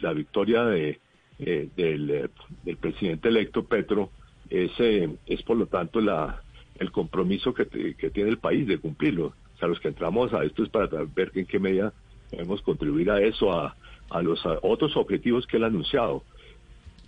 la, 0.00 0.12
victoria 0.12 0.64
de, 0.64 0.98
del, 1.38 2.30
del, 2.64 2.76
presidente 2.78 3.28
electo 3.28 3.64
Petro 3.64 4.10
es, 4.48 4.72
es 4.80 5.42
por 5.42 5.56
lo 5.56 5.66
tanto 5.66 6.00
la, 6.00 6.42
el 6.78 6.90
compromiso 6.90 7.54
que, 7.54 7.66
tiene 7.66 8.30
el 8.30 8.38
país 8.38 8.66
de 8.66 8.78
cumplirlo. 8.78 9.34
O 9.54 9.58
sea, 9.58 9.68
los 9.68 9.80
que 9.80 9.88
entramos 9.88 10.32
a 10.32 10.44
esto 10.44 10.62
es 10.62 10.68
para 10.68 10.88
ver 11.14 11.32
en 11.34 11.46
qué 11.46 11.58
medida 11.58 11.92
debemos 12.30 12.62
contribuir 12.62 13.10
a 13.10 13.20
eso, 13.20 13.52
a, 13.52 13.76
a 14.10 14.22
los 14.22 14.40
otros 14.62 14.96
objetivos 14.96 15.46
que 15.46 15.56
él 15.56 15.64
ha 15.64 15.68
anunciado. 15.68 16.22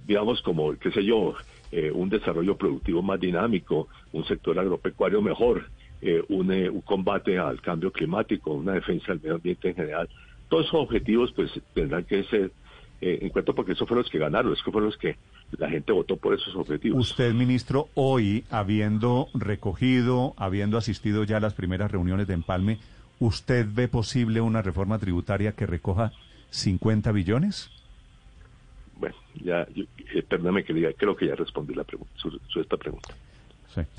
Digamos 0.07 0.41
como, 0.43 0.77
qué 0.79 0.91
sé 0.91 1.05
yo, 1.05 1.35
eh, 1.71 1.91
un 1.93 2.09
desarrollo 2.09 2.57
productivo 2.57 3.03
más 3.03 3.21
dinámico, 3.21 3.89
un 4.13 4.25
sector 4.25 4.59
agropecuario 4.59 5.21
mejor, 5.21 5.67
eh, 6.01 6.23
un, 6.29 6.51
eh, 6.51 6.71
un, 6.71 6.81
combate 6.81 7.39
al 7.39 7.61
cambio 7.61 7.93
climático, 7.93 8.53
una 8.53 8.73
defensa 8.73 9.09
del 9.09 9.21
medio 9.21 9.35
ambiente 9.35 9.69
en 9.69 9.75
general. 9.75 10.09
Todos 10.49 10.67
esos 10.67 10.81
objetivos 10.81 11.33
pues 11.33 11.51
tendrán 11.75 12.05
que 12.05 12.25
ser 12.25 12.51
en 13.01 13.29
cuenta 13.29 13.53
porque 13.53 13.73
esos 13.73 13.87
fueron 13.87 14.03
los 14.03 14.11
que 14.11 14.19
ganaron, 14.19 14.53
esos 14.53 14.65
fueron 14.65 14.87
los 14.87 14.97
que 14.97 15.17
la 15.57 15.69
gente 15.71 15.93
votó 15.93 16.17
por 16.17 16.35
esos 16.35 16.55
objetivos. 16.57 17.11
Usted, 17.11 17.33
ministro, 17.33 17.89
hoy, 17.95 18.45
habiendo 18.51 19.29
recogido, 19.35 20.35
habiendo 20.37 20.79
asistido 20.79 21.25
ya 21.25 21.37
a 21.37 21.41
las 21.41 21.55
primeras 21.55 21.91
reuniones 21.91 22.27
de 22.27 22.35
Empalme, 22.35 22.79
¿usted 23.21 23.67
ve 23.73 23.89
posible 23.89 24.41
una 24.41 24.63
reforma 24.63 24.99
tributaria 24.99 25.53
que 25.53 25.67
recoja 25.67 26.13
50 26.51 27.13
billones? 27.13 27.71
Bueno, 28.97 29.15
ya, 29.35 29.63
eh, 29.63 30.23
perdóname 30.29 30.65
que 30.65 30.75
diga, 30.75 30.91
creo 30.97 31.15
que 31.15 31.29
ya 31.29 31.37
respondí 31.37 31.75
la 31.75 31.85
pregunta, 31.85 32.13
su, 32.17 32.61
esta 32.61 32.77
pregunta. 32.77 33.15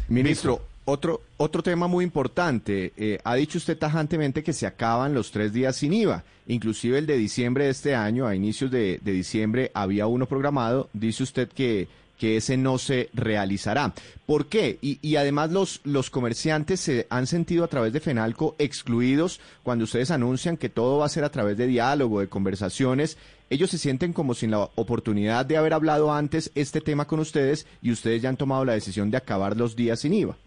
Ministro, 0.09 0.59
otro, 0.89 1.22
otro 1.38 1.63
tema 1.63 1.88
muy 1.88 2.03
importante. 2.03 2.93
Eh, 2.98 3.19
ha 3.24 3.36
dicho 3.36 3.58
usted 3.58 3.77
tajantemente 3.77 4.43
que 4.43 4.53
se 4.53 4.67
acaban 4.67 5.13
los 5.13 5.31
tres 5.31 5.53
días 5.53 5.77
sin 5.77 5.93
IVA. 5.93 6.24
Inclusive 6.48 6.98
el 6.98 7.05
de 7.05 7.17
diciembre 7.17 7.65
de 7.65 7.72
este 7.72 7.96
año, 7.96 8.27
a 8.27 8.36
inicios 8.36 8.72
de 8.72 9.00
diciembre, 9.03 9.72
había 9.74 10.08
uno 10.08 10.25
programado. 10.25 10.89
Dice 10.93 11.24
usted 11.24 11.50
que 11.50 11.88
ese 12.19 12.58
no 12.58 12.77
se 12.77 13.10
realizará. 13.13 13.93
¿Por 14.25 14.48
qué? 14.48 14.77
Y, 14.81 15.15
además 15.15 15.51
los, 15.51 15.81
los 15.84 16.10
comerciantes 16.10 16.79
se 16.81 17.08
han 17.10 17.27
sentido 17.27 17.63
a 17.63 17.67
través 17.67 17.93
de 17.93 18.00
FENALCO 18.00 18.55
excluidos 18.60 19.39
cuando 19.63 19.86
ustedes 19.86 20.12
anuncian 20.12 20.58
que 20.58 20.69
todo 20.69 21.00
va 21.00 21.05
a 21.05 21.10
ser 21.10 21.24
a 21.24 21.31
través 21.31 21.58
de 21.58 21.67
diálogo, 21.67 22.19
de 22.19 22.27
conversaciones. 22.27 23.17
Ellos 23.50 23.72
se 23.72 23.77
sienten 23.77 24.13
como 24.13 24.36
sin 24.36 24.51
la 24.51 24.69
oportunidad 24.75 25.46
de 25.46 25.58
haber 25.58 25.74
hablado 25.74 26.13
antes 26.13 26.51
este 26.55 26.81
tema 26.81 27.08
con 27.08 27.19
ustedes 27.19 27.65
y 27.81 27.91
ustedes 27.91 28.22
ya 28.22 28.29
han 28.29 28.38
tomado 28.38 28.65
la 28.65 28.74
decisión 28.74 29.10
de 29.10 29.17
acabar 29.17 29.58
los 29.58 29.75
días 29.75 30.01
sin 30.01 30.13
IVA. 30.13 30.38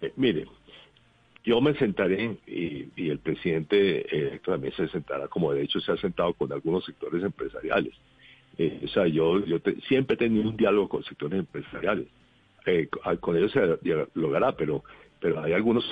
Eh, 0.00 0.12
mire, 0.16 0.46
yo 1.44 1.60
me 1.60 1.74
sentaré 1.74 2.36
y, 2.46 3.10
el 3.10 3.18
presidente 3.18 4.40
también 4.44 4.72
se 4.74 4.88
sentará, 4.88 5.28
como 5.28 5.52
de 5.52 5.62
hecho 5.62 5.80
se 5.80 5.92
ha 5.92 5.96
sentado 5.96 6.32
con 6.34 6.52
algunos 6.52 6.84
sectores 6.84 7.22
empresariales 7.22 7.94
eh, 8.58 8.80
o 8.84 8.88
sea, 8.88 9.06
yo, 9.06 9.40
siempre 9.88 10.14
he 10.14 10.18
tenido 10.18 10.48
un 10.48 10.56
diálogo 10.56 10.88
con 10.88 11.04
sectores 11.04 11.38
empresariales. 11.40 12.06
Eh, 12.66 12.88
con 13.20 13.36
ellos 13.36 13.50
se 13.52 13.78
dialogará, 13.82 14.52
pero, 14.52 14.84
pero 15.20 15.42
hay 15.42 15.52
algunos 15.52 15.84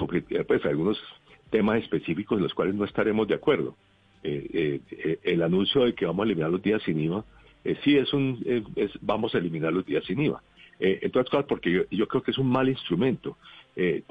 pues, 0.46 0.64
algunos 0.64 1.02
temas 1.50 1.82
específicos 1.82 2.38
en 2.38 2.44
los 2.44 2.54
cuales 2.54 2.74
no 2.74 2.84
estaremos 2.84 3.26
de 3.26 3.34
acuerdo. 3.34 3.76
El 4.22 5.42
anuncio 5.42 5.84
de 5.84 5.94
que 5.94 6.04
vamos 6.04 6.24
a 6.24 6.26
eliminar 6.26 6.50
los 6.50 6.62
días 6.62 6.82
sin 6.82 7.00
IVA, 7.00 7.24
sí 7.82 7.96
es 7.96 8.12
un, 8.12 8.38
es, 8.76 8.90
vamos 9.00 9.34
a 9.34 9.38
eliminar 9.38 9.72
los 9.72 9.84
días 9.84 10.04
sin 10.04 10.20
IVA. 10.20 10.42
en 10.78 11.10
todas 11.10 11.28
cosas, 11.28 11.46
porque 11.48 11.86
yo, 11.90 12.06
creo 12.06 12.22
que 12.22 12.30
es 12.30 12.38
un 12.38 12.48
mal 12.48 12.68
instrumento. 12.68 13.36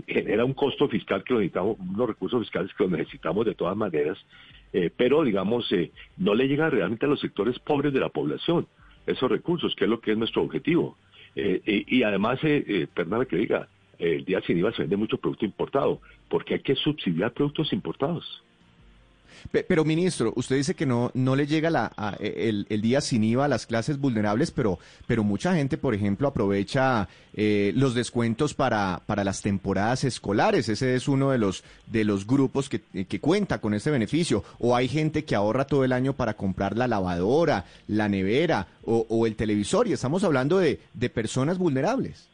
Genera 0.07 0.45
un 0.45 0.53
costo 0.53 0.87
fiscal 0.87 1.23
que 1.23 1.33
necesitamos, 1.33 1.77
unos 1.79 2.07
recursos 2.07 2.41
fiscales 2.41 2.73
que 2.73 2.83
los 2.83 2.91
necesitamos 2.91 3.45
de 3.45 3.55
todas 3.55 3.75
maneras, 3.77 4.17
eh, 4.73 4.89
pero 4.95 5.23
digamos, 5.23 5.71
eh, 5.71 5.91
no 6.17 6.35
le 6.35 6.47
llega 6.47 6.69
realmente 6.69 7.05
a 7.05 7.09
los 7.09 7.19
sectores 7.19 7.57
pobres 7.59 7.93
de 7.93 7.99
la 7.99 8.09
población 8.09 8.67
esos 9.05 9.29
recursos, 9.29 9.75
que 9.75 9.85
es 9.85 9.89
lo 9.89 9.99
que 9.99 10.11
es 10.11 10.17
nuestro 10.17 10.43
objetivo. 10.43 10.97
Eh, 11.35 11.83
y 11.87 12.03
además, 12.03 12.39
eh, 12.43 12.87
perdóname 12.93 13.25
que 13.25 13.37
diga, 13.37 13.67
el 13.97 14.23
día 14.23 14.41
sin 14.41 14.57
IVA 14.57 14.71
se 14.71 14.83
vende 14.83 14.97
mucho 14.97 15.17
producto 15.17 15.45
importado, 15.45 15.99
porque 16.29 16.55
hay 16.55 16.59
que 16.61 16.75
subsidiar 16.75 17.33
productos 17.33 17.73
importados. 17.73 18.43
Pero, 19.51 19.85
ministro, 19.85 20.33
usted 20.35 20.55
dice 20.55 20.75
que 20.75 20.85
no, 20.85 21.11
no 21.13 21.35
le 21.35 21.47
llega 21.47 21.69
la, 21.69 21.91
el, 22.19 22.65
día 22.81 23.01
sin 23.01 23.23
IVA 23.23 23.45
a 23.45 23.47
las 23.47 23.65
clases 23.65 23.99
vulnerables, 23.99 24.51
pero, 24.51 24.79
pero 25.07 25.23
mucha 25.23 25.55
gente, 25.55 25.77
por 25.77 25.93
ejemplo, 25.93 26.27
aprovecha 26.27 27.07
eh, 27.33 27.71
los 27.75 27.95
descuentos 27.95 28.53
para, 28.53 29.01
para 29.05 29.23
las 29.23 29.41
temporadas 29.41 30.03
escolares. 30.03 30.69
Ese 30.69 30.95
es 30.95 31.07
uno 31.07 31.31
de 31.31 31.37
los, 31.37 31.63
de 31.87 32.03
los 32.03 32.27
grupos 32.27 32.69
que, 32.69 32.81
que 32.81 33.19
cuenta 33.19 33.59
con 33.59 33.73
este 33.73 33.91
beneficio. 33.91 34.43
O 34.59 34.75
hay 34.75 34.87
gente 34.87 35.25
que 35.25 35.35
ahorra 35.35 35.65
todo 35.65 35.83
el 35.83 35.93
año 35.93 36.13
para 36.13 36.35
comprar 36.35 36.77
la 36.77 36.87
lavadora, 36.87 37.65
la 37.87 38.09
nevera 38.09 38.67
o, 38.83 39.27
el 39.27 39.35
televisor. 39.35 39.87
Y 39.87 39.93
estamos 39.93 40.23
hablando 40.23 40.57
de, 40.57 40.79
de 40.93 41.09
personas 41.09 41.57
vulnerables. 41.57 42.27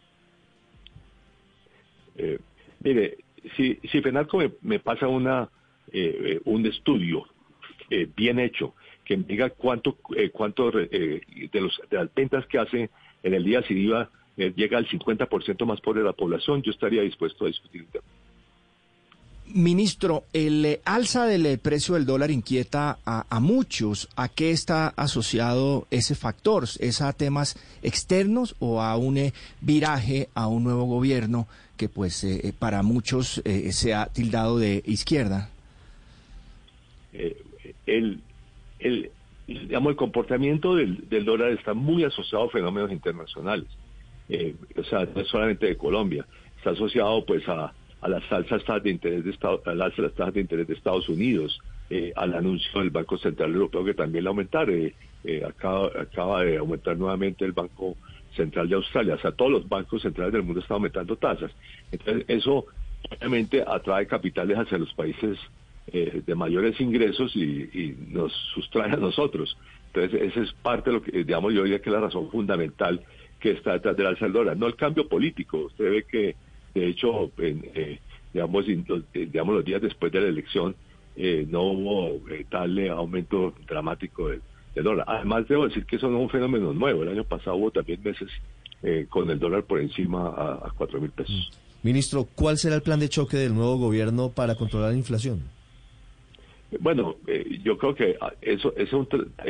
Eh, 2.17 2.39
mire, 2.81 3.17
si, 3.55 3.75
si 3.91 4.01
Fenalco 4.01 4.39
me 4.61 4.79
pasa 4.79 5.07
una 5.07 5.49
eh, 5.97 6.33
eh, 6.33 6.41
un 6.43 6.65
estudio 6.65 7.25
eh, 7.89 8.05
bien 8.17 8.37
hecho 8.37 8.73
que 9.05 9.15
diga 9.15 9.49
cuánto, 9.51 9.97
cuánto 10.33 10.69
de, 10.69 11.21
las 11.53 12.13
ventas 12.13 12.45
que 12.47 12.57
hace 12.57 12.89
en 13.23 13.33
el 13.33 13.45
día 13.45 13.61
sin 13.61 13.77
IVA 13.77 14.09
llega 14.35 14.77
al 14.77 14.89
50% 14.89 15.65
más 15.65 15.79
pobre 15.79 16.01
de 16.01 16.07
la 16.07 16.11
población, 16.11 16.61
yo 16.63 16.71
estaría 16.71 17.01
dispuesto 17.01 17.45
a 17.45 17.47
discutir. 17.47 17.85
Ministro, 19.45 20.25
el 20.33 20.79
alza 20.83 21.27
del 21.27 21.59
precio 21.59 21.93
del 21.93 22.05
dólar 22.05 22.29
inquieta 22.29 22.97
a, 23.05 23.39
muchos. 23.39 24.09
¿A 24.17 24.27
qué 24.27 24.51
está 24.51 24.89
asociado 24.97 25.87
ese 25.91 26.15
factor? 26.15 26.65
¿Es 26.79 27.01
a 27.01 27.13
temas 27.13 27.55
externos 27.83 28.55
o 28.59 28.81
a 28.81 28.97
un 28.97 29.31
viraje 29.61 30.27
a 30.33 30.47
un 30.47 30.65
nuevo 30.65 30.83
gobierno 30.85 31.47
que 31.77 31.87
pues 31.87 32.25
para 32.59 32.81
muchos 32.81 33.41
se 33.69 33.93
ha 33.93 34.07
tildado 34.07 34.57
de 34.57 34.81
izquierda? 34.85 35.51
Eh, 37.17 37.37
el, 37.85 38.19
el, 38.79 39.11
digamos, 39.47 39.91
el 39.91 39.95
comportamiento 39.95 40.75
del, 40.75 41.07
del, 41.09 41.25
dólar 41.25 41.51
está 41.51 41.73
muy 41.73 42.03
asociado 42.03 42.45
a 42.45 42.49
fenómenos 42.49 42.91
internacionales. 42.91 43.67
Eh, 44.29 44.55
o 44.75 44.83
sea, 44.83 45.07
no 45.15 45.23
solamente 45.25 45.67
de 45.67 45.77
Colombia, 45.77 46.25
está 46.57 46.71
asociado 46.71 47.25
pues 47.25 47.47
a, 47.47 47.73
a 48.01 48.09
las 48.09 48.23
alzas 48.31 48.83
de 48.83 48.89
interés 48.89 49.23
de 49.23 49.31
Estados, 49.31 49.65
a 49.65 49.73
las 49.73 49.93
tasas 49.95 50.33
de 50.33 50.41
interés 50.41 50.67
de 50.67 50.73
Estados 50.73 51.07
Unidos, 51.09 51.59
eh, 51.89 52.11
al 52.15 52.33
anuncio 52.33 52.79
del 52.79 52.89
Banco 52.89 53.17
Central 53.17 53.53
Europeo 53.53 53.85
que 53.85 53.93
también 53.93 54.25
va 54.25 54.29
a 54.29 54.31
aumentar, 54.31 54.67
acaba, 55.47 55.91
acaba 55.99 56.43
de 56.43 56.57
aumentar 56.57 56.97
nuevamente 56.97 57.45
el 57.45 57.51
Banco 57.51 57.95
Central 58.35 58.67
de 58.67 58.75
Australia, 58.75 59.15
o 59.15 59.19
sea, 59.19 59.31
todos 59.31 59.51
los 59.51 59.69
bancos 59.69 60.01
centrales 60.01 60.33
del 60.33 60.43
mundo 60.43 60.59
están 60.59 60.75
aumentando 60.75 61.15
tasas. 61.15 61.51
Entonces, 61.91 62.25
eso 62.27 62.65
obviamente 63.09 63.63
atrae 63.65 64.07
capitales 64.07 64.57
hacia 64.57 64.77
los 64.77 64.93
países 64.93 65.37
eh, 65.97 66.23
de 66.25 66.35
mayores 66.35 66.77
ingresos 66.81 67.33
y, 67.37 67.95
nos 68.09 68.33
sustrae 68.53 68.91
a 68.91 68.97
nosotros. 68.97 69.57
Entonces, 69.93 70.23
esa 70.23 70.41
es 70.41 70.51
parte 70.51 70.89
de 70.89 70.97
lo 70.97 71.01
que, 71.01 71.23
digamos, 71.23 71.53
yo 71.53 71.63
diría 71.63 71.79
que 71.79 71.89
es 71.89 71.93
la 71.93 72.01
razón 72.01 72.29
fundamental 72.29 73.01
que 73.39 73.51
está 73.51 73.71
detrás 73.71 73.95
del 73.95 74.07
alza 74.07 74.25
del 74.25 74.33
dólar, 74.33 74.57
no 74.57 74.67
el 74.67 74.75
cambio 74.75 75.07
político. 75.07 75.57
Usted 75.59 75.89
ve 75.89 76.03
que, 76.03 76.35
de 76.73 76.87
hecho, 76.89 77.31
eh, 77.37 77.99
digamos, 78.33 78.67
los, 78.67 79.03
eh, 79.13 79.29
digamos, 79.31 79.55
los 79.55 79.63
días 79.63 79.81
después 79.81 80.11
de 80.11 80.19
la 80.19 80.27
elección 80.27 80.75
no 81.47 81.61
hubo 81.61 82.19
tal 82.49 82.89
aumento 82.89 83.53
dramático 83.65 84.27
del, 84.27 84.41
dólar. 84.75 85.05
Además, 85.07 85.47
debo 85.47 85.65
decir 85.65 85.85
que 85.85 85.95
eso 85.95 86.09
no 86.09 86.17
es 86.17 86.23
un 86.23 86.29
fenómeno 86.29 86.73
nuevo. 86.73 87.03
El 87.03 87.09
año 87.09 87.23
pasado 87.23 87.55
hubo 87.55 87.71
también 87.71 88.03
meses 88.03 88.29
con 89.07 89.29
el 89.29 89.39
dólar 89.39 89.63
por 89.63 89.79
encima 89.79 90.27
a, 90.27 90.73
cuatro 90.75 90.99
mil 90.99 91.11
pesos. 91.11 91.49
Ministro, 91.83 92.27
¿cuál 92.35 92.57
será 92.57 92.75
el 92.75 92.81
plan 92.81 92.99
de 92.99 93.07
choque 93.07 93.37
del 93.37 93.53
nuevo 93.53 93.77
gobierno 93.77 94.27
para 94.27 94.55
controlar 94.55 94.91
la 94.91 94.97
inflación? 94.97 95.54
Bueno, 96.79 97.15
eh, 97.27 97.59
yo 97.63 97.77
creo 97.77 97.95
que 97.95 98.17
ah, 98.19 98.33
eso, 98.41 98.73
es 98.75 98.91
un 98.93 99.07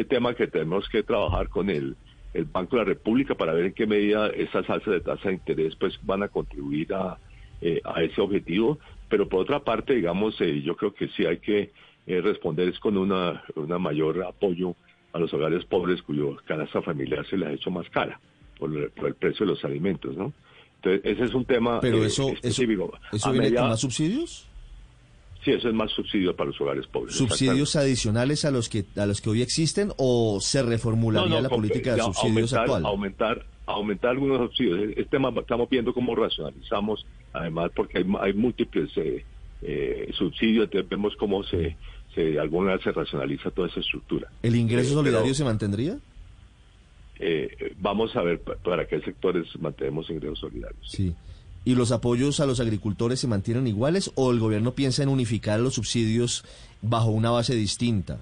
tema 0.09 0.33
que 0.33 0.47
tenemos 0.47 0.87
que 0.89 1.03
trabajar 1.03 1.49
con 1.49 1.69
el, 1.69 1.95
el 2.33 2.45
Banco 2.45 2.75
de 2.75 2.83
la 2.83 2.89
República 2.89 3.35
para 3.35 3.53
ver 3.53 3.67
en 3.67 3.73
qué 3.73 3.87
medida 3.87 4.27
esas 4.27 4.69
alzas 4.69 4.93
de 4.93 4.99
tasa 5.01 5.29
de 5.29 5.35
interés 5.35 5.75
pues 5.75 5.97
van 6.03 6.23
a 6.23 6.27
contribuir 6.27 6.93
a, 6.93 7.17
eh, 7.61 7.81
a 7.83 8.03
ese 8.03 8.21
objetivo. 8.21 8.79
Pero 9.09 9.29
por 9.29 9.41
otra 9.41 9.59
parte, 9.59 9.95
digamos, 9.95 10.39
eh, 10.41 10.61
yo 10.61 10.75
creo 10.75 10.93
que 10.93 11.07
sí 11.09 11.25
hay 11.25 11.37
que 11.37 11.71
responder 12.07 12.69
es 12.69 12.77
con 12.77 12.99
una, 12.99 13.43
una 13.55 13.79
mayor 13.79 14.23
apoyo 14.23 14.75
a 15.11 15.17
los 15.17 15.33
hogares 15.33 15.65
pobres 15.65 16.03
cuyo 16.03 16.35
canasta 16.45 16.83
familiar 16.83 17.25
se 17.25 17.35
les 17.35 17.49
ha 17.49 17.53
hecho 17.53 17.71
más 17.71 17.89
cara 17.89 18.19
por, 18.59 18.69
el 18.75 19.15
precio 19.15 19.45
de 19.45 19.53
los 19.53 19.63
alimentos, 19.63 20.15
¿no? 20.15 20.33
Entonces, 20.75 21.01
ese 21.03 21.23
es 21.23 21.33
un 21.33 21.45
tema 21.45 21.79
Pero 21.79 22.03
eso, 22.03 22.29
específico. 22.29 22.93
¿Eso, 23.11 23.31
viene 23.31 23.53
con 23.53 23.69
más 23.69 23.79
subsidios? 23.79 24.47
Sí, 25.45 25.51
eso 25.51 25.69
es 25.69 25.75
más 25.75 25.91
subsidio 25.91 26.35
para 26.35 26.49
los 26.49 26.59
hogares 26.59 26.87
pobres. 26.87 27.15
¿Subsidios 27.15 27.75
adicionales 27.75 28.43
a 28.45 28.51
los 28.51 28.67
que 28.67 28.83
a 28.97 29.05
los 29.05 29.21
que 29.21 29.29
hoy 29.29 29.43
existen 29.43 29.91
o 29.97 30.39
se 30.41 30.63
reformularía 30.63 31.39
la 31.39 31.49
política 31.49 31.95
de 31.95 32.01
subsidios 32.01 32.51
actual? 32.53 32.83
Aumentar, 32.83 33.45
aumentar 33.67 34.09
algunos 34.11 34.39
subsidios. 34.39 34.79
Este 34.97 35.17
estamos 35.41 35.69
viendo 35.69 35.93
cómo 35.93 36.15
racionalizamos, 36.15 37.05
además 37.31 37.69
porque 37.75 37.99
hay, 38.19 38.33
múltiples 38.33 38.89
eh, 38.97 39.23
eh, 39.61 40.11
subsidios, 40.17 40.63
entonces 40.65 40.89
vemos 40.89 41.15
cómo 41.17 41.43
se, 41.43 41.77
se 42.15 42.39
alguna 42.39 42.79
se 42.79 42.91
racionaliza 42.91 43.51
toda 43.51 43.67
esa 43.67 43.81
estructura. 43.81 44.27
¿El 44.41 44.55
ingreso 44.55 44.89
Eh, 44.89 44.93
solidario 44.95 45.25
pero, 45.25 45.35
se 45.35 45.43
mantendría? 45.43 45.99
eh, 47.19 47.75
vamos 47.77 48.15
a 48.15 48.21
ver 48.23 48.41
pa- 48.41 48.55
para 48.55 48.87
qué 48.87 48.99
sectores 49.01 49.45
mantenemos 49.59 50.09
ingresos 50.09 50.39
solidarios. 50.39 50.81
Sí. 50.89 51.13
¿Y 51.65 51.75
los 51.75 51.91
apoyos 51.91 52.39
a 52.39 52.45
los 52.45 52.59
agricultores 52.59 53.19
se 53.19 53.27
mantienen 53.27 53.65
iguales 53.67 54.11
o 54.15 54.31
el 54.31 54.39
gobierno 54.39 54.73
piensa 54.73 55.01
en 55.03 55.09
unificar 55.09 55.59
los 55.59 55.73
subsidios 55.73 56.45
bajo 56.81 57.09
una 57.09 57.31
base 57.31 57.55
distinta? 57.55 58.19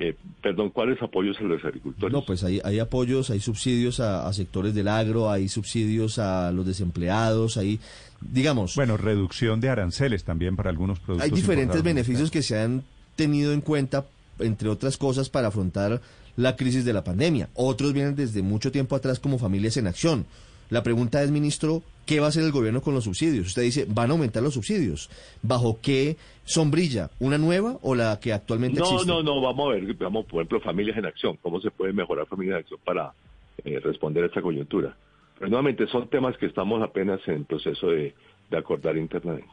Eh, 0.00 0.14
perdón, 0.42 0.70
¿cuáles 0.70 1.00
apoyos 1.02 1.38
a 1.40 1.44
los 1.44 1.64
agricultores? 1.64 2.12
No, 2.12 2.24
pues 2.24 2.44
hay, 2.44 2.60
hay 2.64 2.78
apoyos, 2.78 3.30
hay 3.30 3.40
subsidios 3.40 4.00
a, 4.00 4.28
a 4.28 4.32
sectores 4.32 4.74
del 4.74 4.86
agro, 4.88 5.30
hay 5.30 5.48
subsidios 5.48 6.18
a 6.18 6.52
los 6.52 6.66
desempleados, 6.66 7.56
hay, 7.56 7.80
digamos, 8.20 8.74
Bueno, 8.76 8.96
reducción 8.96 9.60
de 9.60 9.68
aranceles 9.70 10.24
también 10.24 10.56
para 10.56 10.70
algunos 10.70 11.00
productos. 11.00 11.24
hay 11.28 11.34
diferentes 11.34 11.82
beneficios 11.82 12.30
que 12.30 12.42
se 12.42 12.60
han 12.60 12.84
tenido 13.16 13.52
en 13.52 13.60
cuenta, 13.60 14.06
entre 14.38 14.68
otras 14.68 14.96
cosas, 14.96 15.30
para 15.30 15.48
afrontar 15.48 16.00
la 16.36 16.54
crisis 16.54 16.84
de 16.84 16.92
la 16.92 17.02
pandemia. 17.02 17.48
Otros 17.54 17.92
vienen 17.92 18.14
desde 18.14 18.42
mucho 18.42 18.70
tiempo 18.70 18.94
atrás 18.94 19.18
como 19.18 19.38
familias 19.38 19.76
en 19.76 19.88
acción. 19.88 20.26
La 20.70 20.82
pregunta 20.82 21.22
es, 21.22 21.30
ministro, 21.30 21.82
¿qué 22.06 22.20
va 22.20 22.26
a 22.26 22.28
hacer 22.28 22.44
el 22.44 22.52
gobierno 22.52 22.80
con 22.82 22.94
los 22.94 23.04
subsidios? 23.04 23.46
Usted 23.46 23.62
dice, 23.62 23.86
van 23.88 24.10
a 24.10 24.12
aumentar 24.12 24.42
los 24.42 24.54
subsidios. 24.54 25.08
¿Bajo 25.42 25.78
qué 25.80 26.16
sombrilla? 26.44 27.10
¿Una 27.20 27.38
nueva 27.38 27.78
o 27.82 27.94
la 27.94 28.18
que 28.20 28.32
actualmente 28.32 28.80
No, 28.80 28.84
existe? 28.86 29.06
no, 29.06 29.22
no, 29.22 29.40
vamos 29.40 29.68
a 29.68 29.74
ver, 29.74 29.94
vamos, 29.94 30.26
por 30.26 30.40
ejemplo, 30.40 30.60
familias 30.60 30.96
en 30.98 31.06
acción, 31.06 31.38
cómo 31.42 31.60
se 31.60 31.70
puede 31.70 31.92
mejorar 31.92 32.26
familias 32.26 32.56
en 32.56 32.60
acción 32.60 32.80
para 32.84 33.12
eh, 33.64 33.80
responder 33.80 34.24
a 34.24 34.26
esta 34.26 34.42
coyuntura. 34.42 34.96
Pero 35.38 35.50
nuevamente 35.50 35.86
son 35.86 36.08
temas 36.08 36.36
que 36.36 36.46
estamos 36.46 36.82
apenas 36.82 37.20
en 37.28 37.44
proceso 37.44 37.88
de, 37.88 38.14
de 38.50 38.56
acordar 38.58 38.96
internamente. 38.96 39.48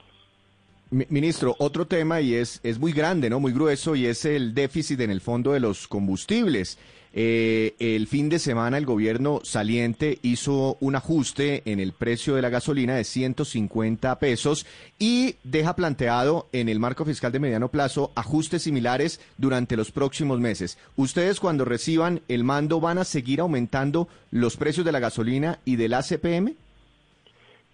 Mi- 0.95 1.05
Ministro, 1.09 1.55
otro 1.59 1.85
tema 1.87 2.21
y 2.21 2.35
es, 2.35 2.61
es 2.63 2.79
muy 2.79 2.93
grande, 2.93 3.29
¿no? 3.29 3.41
Muy 3.41 3.51
grueso 3.51 3.95
y 3.95 4.05
es 4.05 4.23
el 4.23 4.53
déficit 4.53 5.01
en 5.01 5.11
el 5.11 5.19
fondo 5.19 5.51
de 5.51 5.59
los 5.59 5.87
combustibles. 5.89 6.77
Eh, 7.17 7.75
el 7.79 8.07
fin 8.07 8.27
de 8.29 8.39
semana 8.39 8.77
el 8.77 8.85
gobierno 8.85 9.39
saliente 9.43 10.19
hizo 10.21 10.77
un 10.81 10.95
ajuste 10.95 11.63
en 11.65 11.79
el 11.79 11.91
precio 11.93 12.35
de 12.35 12.41
la 12.41 12.49
gasolina 12.49 12.95
de 12.95 13.03
150 13.05 14.19
pesos 14.19 14.65
y 14.99 15.35
deja 15.43 15.75
planteado 15.75 16.47
en 16.51 16.67
el 16.69 16.79
marco 16.79 17.05
fiscal 17.05 17.31
de 17.31 17.39
mediano 17.39 17.69
plazo 17.69 18.11
ajustes 18.15 18.63
similares 18.63 19.19
durante 19.37 19.77
los 19.77 19.91
próximos 19.91 20.39
meses. 20.39 20.77
¿Ustedes 20.97 21.39
cuando 21.39 21.63
reciban 21.65 22.21
el 22.27 22.43
mando 22.43 22.79
van 22.81 22.97
a 22.99 23.05
seguir 23.05 23.39
aumentando 23.41 24.07
los 24.31 24.57
precios 24.57 24.85
de 24.85 24.91
la 24.91 24.99
gasolina 24.99 25.59
y 25.65 25.75
del 25.77 25.93
ACPM? 25.93 26.53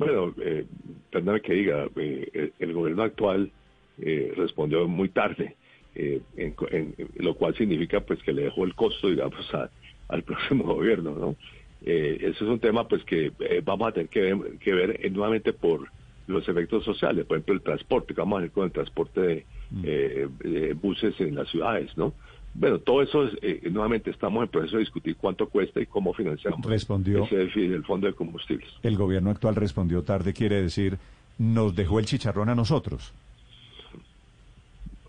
Bueno, 0.06 0.34
eh, 0.42 0.66
perdóname 1.12 1.42
que 1.42 1.54
diga, 1.54 1.88
eh, 1.96 2.30
el, 2.34 2.54
el 2.58 2.74
gobierno 2.74 3.04
actual 3.04 3.52
eh, 3.98 4.34
respondió 4.36 4.88
muy 4.88 5.10
tarde, 5.10 5.58
eh, 5.94 6.22
en, 6.38 6.56
en- 6.72 6.96
lo 7.16 7.36
cual 7.36 7.56
significa 7.56 8.00
pues 8.02 8.22
que 8.24 8.34
le 8.34 8.44
dejó 8.44 8.64
el 8.66 8.74
costo, 8.74 9.10
digamos, 9.10 9.54
a- 9.54 9.70
al 10.08 10.24
próximo 10.30 10.64
gobierno, 10.74 11.16
¿no? 11.16 11.36
Eh, 11.84 12.18
eso 12.22 12.46
es 12.46 12.52
un 12.52 12.60
tema 12.60 12.88
pues 12.88 13.04
que 13.06 13.32
eh, 13.40 13.62
vamos 13.64 13.88
a 13.90 13.92
tener 13.92 14.10
que 14.10 14.22
ver, 14.22 14.58
que 14.60 14.74
ver 14.74 15.12
nuevamente 15.12 15.54
por 15.54 15.88
los 16.28 16.48
efectos 16.48 16.84
sociales, 16.84 17.26
por 17.26 17.38
ejemplo 17.38 17.54
el 17.56 17.62
transporte, 17.62 18.14
¿qué 18.14 18.22
vamos 18.22 18.38
a 18.38 18.40
hacer 18.40 18.52
con 18.52 18.66
el 18.66 18.72
transporte 18.72 19.22
de, 19.22 19.46
eh, 19.84 20.28
de 20.44 20.74
buses 20.74 21.20
en 21.20 21.36
las 21.36 21.50
ciudades, 21.50 21.96
¿no? 21.98 22.16
Bueno, 22.54 22.80
todo 22.80 23.02
eso, 23.02 23.26
es, 23.28 23.34
eh, 23.42 23.70
nuevamente 23.72 24.12
estamos 24.12 24.44
en 24.44 24.50
proceso 24.50 24.76
de 24.76 24.82
discutir 24.82 25.16
cuánto 25.16 25.48
cuesta 25.48 25.80
y 25.80 25.86
cómo 25.86 26.14
financiamos 26.14 26.66
Respondió. 26.66 27.24
ese 27.24 27.60
del 27.60 27.84
fondo 27.86 28.08
de 28.08 28.14
combustibles. 28.14 28.70
El 28.84 28.98
gobierno 28.98 29.30
actual 29.30 29.56
respondió 29.56 30.04
tarde, 30.04 30.34
quiere 30.34 30.62
decir, 30.62 30.98
nos 31.38 31.76
dejó 31.76 32.00
el 32.00 32.06
chicharrón 32.06 32.50
a 32.50 32.56
nosotros. 32.56 33.14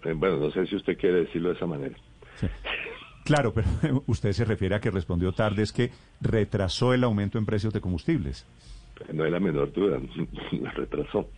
Eh, 0.04 0.12
bueno, 0.14 0.36
no 0.36 0.50
sé 0.50 0.66
si 0.66 0.76
usted 0.76 0.96
quiere 0.96 1.24
decirlo 1.24 1.50
de 1.50 1.56
esa 1.56 1.66
manera. 1.66 1.96
Sí. 2.36 2.46
Claro, 3.24 3.52
pero 3.52 3.68
usted 4.06 4.32
se 4.32 4.44
refiere 4.44 4.74
a 4.74 4.80
que 4.80 4.90
respondió 4.90 5.32
tarde, 5.32 5.62
es 5.62 5.72
que 5.72 5.90
retrasó 6.20 6.94
el 6.94 7.04
aumento 7.04 7.38
en 7.38 7.46
precios 7.46 7.72
de 7.72 7.80
combustibles. 7.80 8.46
No 9.12 9.24
hay 9.24 9.30
la 9.30 9.40
menor 9.40 9.72
duda, 9.72 10.00
la 10.52 10.70
retrasó. 10.72 11.28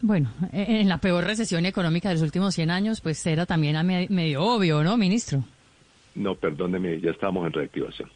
Bueno, 0.00 0.30
eh, 0.52 0.80
en 0.80 0.88
la 0.88 0.98
peor 0.98 1.24
recesión 1.24 1.66
económica 1.66 2.08
de 2.08 2.14
los 2.14 2.22
últimos 2.22 2.54
100 2.54 2.70
años, 2.70 3.00
pues 3.00 3.24
era 3.26 3.46
también 3.46 3.76
a 3.76 3.82
me- 3.82 4.06
medio 4.10 4.42
obvio, 4.44 4.82
¿no, 4.84 4.96
ministro? 4.96 5.44
No, 6.14 6.34
perdóneme, 6.36 7.00
ya 7.00 7.10
estamos 7.10 7.46
en 7.46 7.52
reactivación. 7.52 8.08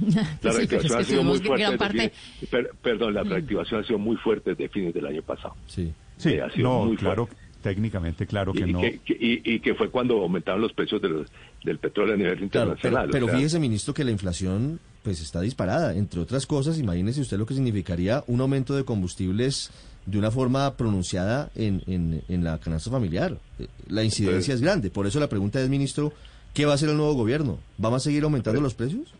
La 0.14 0.28
pero 0.40 0.54
reactivación 0.56 0.98
ha 1.00 1.04
sido 1.04 1.24
muy 1.24 1.38
fuerte. 1.38 1.58
gran 1.58 1.70
desde 1.72 1.78
parte... 1.78 2.12
fines- 2.12 2.48
per- 2.50 2.70
perdón, 2.82 3.14
la 3.14 3.22
reactivación 3.24 3.80
ha 3.80 3.84
sido 3.86 3.98
muy 3.98 4.16
fuerte 4.16 4.50
desde 4.54 4.68
fines 4.68 4.94
del 4.94 5.06
año 5.06 5.22
pasado. 5.22 5.54
Sí. 5.66 5.92
Sí, 6.18 6.30
Eh, 6.30 6.42
ha 6.42 6.50
sido 6.50 6.68
no, 6.68 6.84
muy 6.84 6.96
claro, 6.96 7.26
fuerte. 7.26 7.42
técnicamente 7.62 8.26
claro 8.26 8.52
que 8.52 8.60
y, 8.60 8.72
no. 8.72 8.80
que, 8.80 8.98
que- 8.98 9.16
y- 9.18 9.54
y 9.54 9.60
que 9.60 9.74
fue 9.74 9.90
cuando 9.90 10.20
aumentaron 10.22 10.60
los 10.60 10.72
precios 10.72 11.00
de 11.02 11.08
los- 11.08 11.28
del 11.64 11.78
petróleo 11.78 12.14
a 12.14 12.16
nivel 12.16 12.34
Claro, 12.50 12.50
pero, 12.50 12.72
internacional. 12.74 13.08
o 13.08 13.12
pero 13.12 13.26
sea, 13.26 13.36
fíjese, 13.36 13.58
ministro, 13.58 13.94
que 13.94 14.04
la 14.04 14.10
inflación 14.12 14.78
pues 15.02 15.20
está 15.20 15.40
disparada. 15.40 15.94
Entre 15.96 16.20
otras 16.20 16.46
cosas, 16.46 16.78
imagínese 16.78 17.20
usted 17.22 17.36
lo 17.38 17.46
que 17.46 17.54
significaría 17.54 18.22
un 18.28 18.40
aumento 18.40 18.76
de 18.76 18.84
combustibles 18.84 19.70
de 20.06 20.18
una 20.18 20.30
forma 20.30 20.76
pronunciada 20.76 21.50
en, 21.54 21.82
en, 21.86 22.22
en 22.28 22.44
la 22.44 22.58
canasta 22.58 22.90
familiar. 22.90 23.38
Eh, 23.58 23.66
La 23.88 24.02
incidencia 24.02 24.52
es 24.54 24.60
grande. 24.60 24.90
Por 24.90 25.06
eso 25.06 25.20
la 25.20 25.28
pregunta 25.28 25.60
es, 25.60 25.68
ministro, 25.68 26.12
¿qué 26.54 26.64
va 26.66 26.72
a 26.72 26.74
hacer 26.74 26.88
el 26.88 26.96
nuevo 26.96 27.14
gobierno? 27.14 27.58
¿Van 27.78 27.94
a 27.94 27.98
seguir 28.00 28.24
aumentando 28.24 28.58
Pues- 28.60 28.64
los 28.64 28.74
precios? 28.74 29.14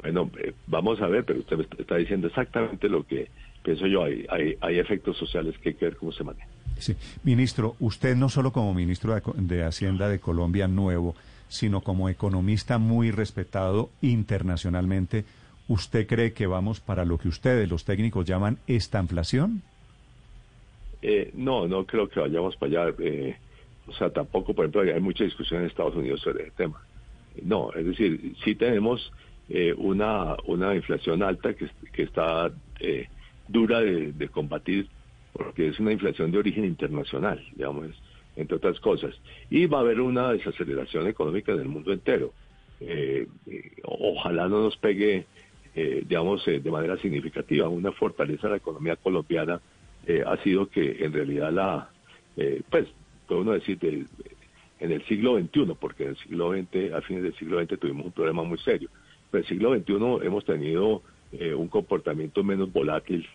Bueno, 0.00 0.30
eh, 0.42 0.54
vamos 0.68 1.00
a 1.02 1.08
ver, 1.08 1.24
pero 1.24 1.40
usted 1.40 1.56
me 1.56 1.66
está 1.78 1.96
diciendo 1.96 2.28
exactamente 2.28 2.88
lo 2.88 3.04
que 3.04 3.28
pienso 3.64 3.86
yo. 3.86 4.04
Hay, 4.04 4.24
hay, 4.30 4.54
hay 4.60 4.78
efectos 4.78 5.16
sociales 5.18 5.56
que 5.60 5.70
hay 5.70 5.74
que 5.74 5.86
ver 5.86 5.96
cómo 5.96 6.12
se 6.12 6.22
manejan. 6.22 6.48
Sí. 6.78 6.94
Ministro, 7.24 7.74
usted 7.80 8.14
no 8.14 8.28
solo 8.28 8.52
como 8.52 8.72
ministro 8.72 9.12
de, 9.14 9.22
de 9.36 9.64
Hacienda 9.64 10.08
de 10.08 10.20
Colombia 10.20 10.68
nuevo, 10.68 11.16
sino 11.48 11.80
como 11.80 12.08
economista 12.08 12.78
muy 12.78 13.10
respetado 13.10 13.90
internacionalmente, 14.00 15.24
¿usted 15.66 16.06
cree 16.06 16.32
que 16.32 16.46
vamos 16.46 16.78
para 16.78 17.04
lo 17.04 17.18
que 17.18 17.26
ustedes, 17.28 17.68
los 17.68 17.84
técnicos, 17.84 18.24
llaman 18.24 18.58
estanflación? 18.68 19.62
Eh, 21.02 21.30
no, 21.34 21.68
no 21.68 21.86
creo 21.86 22.08
que 22.08 22.20
vayamos 22.20 22.56
para 22.56 22.84
allá. 22.84 22.94
eh, 23.00 23.36
o 23.88 23.92
sea, 23.94 24.10
tampoco, 24.10 24.54
por 24.54 24.66
ejemplo, 24.66 24.82
hay 24.82 25.00
mucha 25.00 25.24
discusión 25.24 25.60
en 25.60 25.66
Estados 25.66 25.96
Unidos 25.96 26.20
sobre 26.20 26.44
el 26.44 26.52
tema. 26.52 26.80
No, 27.42 27.72
es 27.72 27.86
decir, 27.86 28.34
sí 28.44 28.54
tenemos 28.54 29.12
eh, 29.48 29.72
una, 29.76 30.36
una 30.46 30.74
inflación 30.74 31.22
alta 31.22 31.54
que, 31.54 31.68
que 31.92 32.02
está 32.02 32.50
eh, 32.80 33.08
dura 33.46 33.80
de, 33.80 34.28
combatir 34.28 34.88
porque 35.32 35.68
es 35.68 35.80
una 35.80 35.92
inflación 35.92 36.30
de 36.30 36.38
origen 36.38 36.64
internacional, 36.64 37.42
digamos, 37.54 37.86
entre 38.36 38.56
otras 38.56 38.78
cosas. 38.80 39.14
Y 39.48 39.66
va 39.66 39.78
a 39.78 39.80
haber 39.82 40.00
una 40.00 40.32
desaceleración 40.32 41.06
económica 41.06 41.52
en 41.52 41.60
el 41.60 41.68
mundo 41.68 41.92
entero. 41.92 42.32
Eh, 42.80 43.26
ojalá 43.84 44.48
no 44.48 44.62
nos 44.64 44.76
pegue, 44.76 45.26
digamos, 45.74 46.44
de 46.44 46.70
manera 46.70 46.96
significativa. 46.98 47.68
Una 47.68 47.92
fortaleza 47.92 48.48
de 48.48 48.52
la 48.52 48.56
economía 48.56 48.96
colombiana 48.96 49.60
eh, 50.08 50.24
ha 50.26 50.36
sido 50.42 50.68
que 50.68 51.04
en 51.04 51.12
realidad 51.12 51.52
la, 51.52 51.90
eh, 52.36 52.62
pues, 52.70 52.88
puede 53.26 53.42
uno 53.42 53.52
decir, 53.52 53.78
del- 53.78 54.06
en 54.80 54.90
el 54.92 55.02
siglo 55.06 55.38
XXI, 55.38 55.74
porque 55.78 56.04
en 56.04 56.08
el 56.10 56.16
siglo 56.16 56.52
XX, 56.52 56.92
a 56.94 57.00
fines 57.02 57.22
del 57.24 57.34
siglo 57.34 57.60
XX 57.62 57.78
tuvimos 57.78 58.06
un 58.06 58.12
problema 58.12 58.42
muy 58.42 58.58
serio. 58.58 58.88
Pero 59.30 59.42
en 59.42 59.44
el 59.44 59.48
siglo 59.48 59.74
XXI 59.76 60.26
hemos 60.26 60.44
tenido 60.44 61.02
eh, 61.32 61.52
un 61.54 61.68
comportamiento 61.68 62.42
menos 62.42 62.72
volátil 62.72 63.26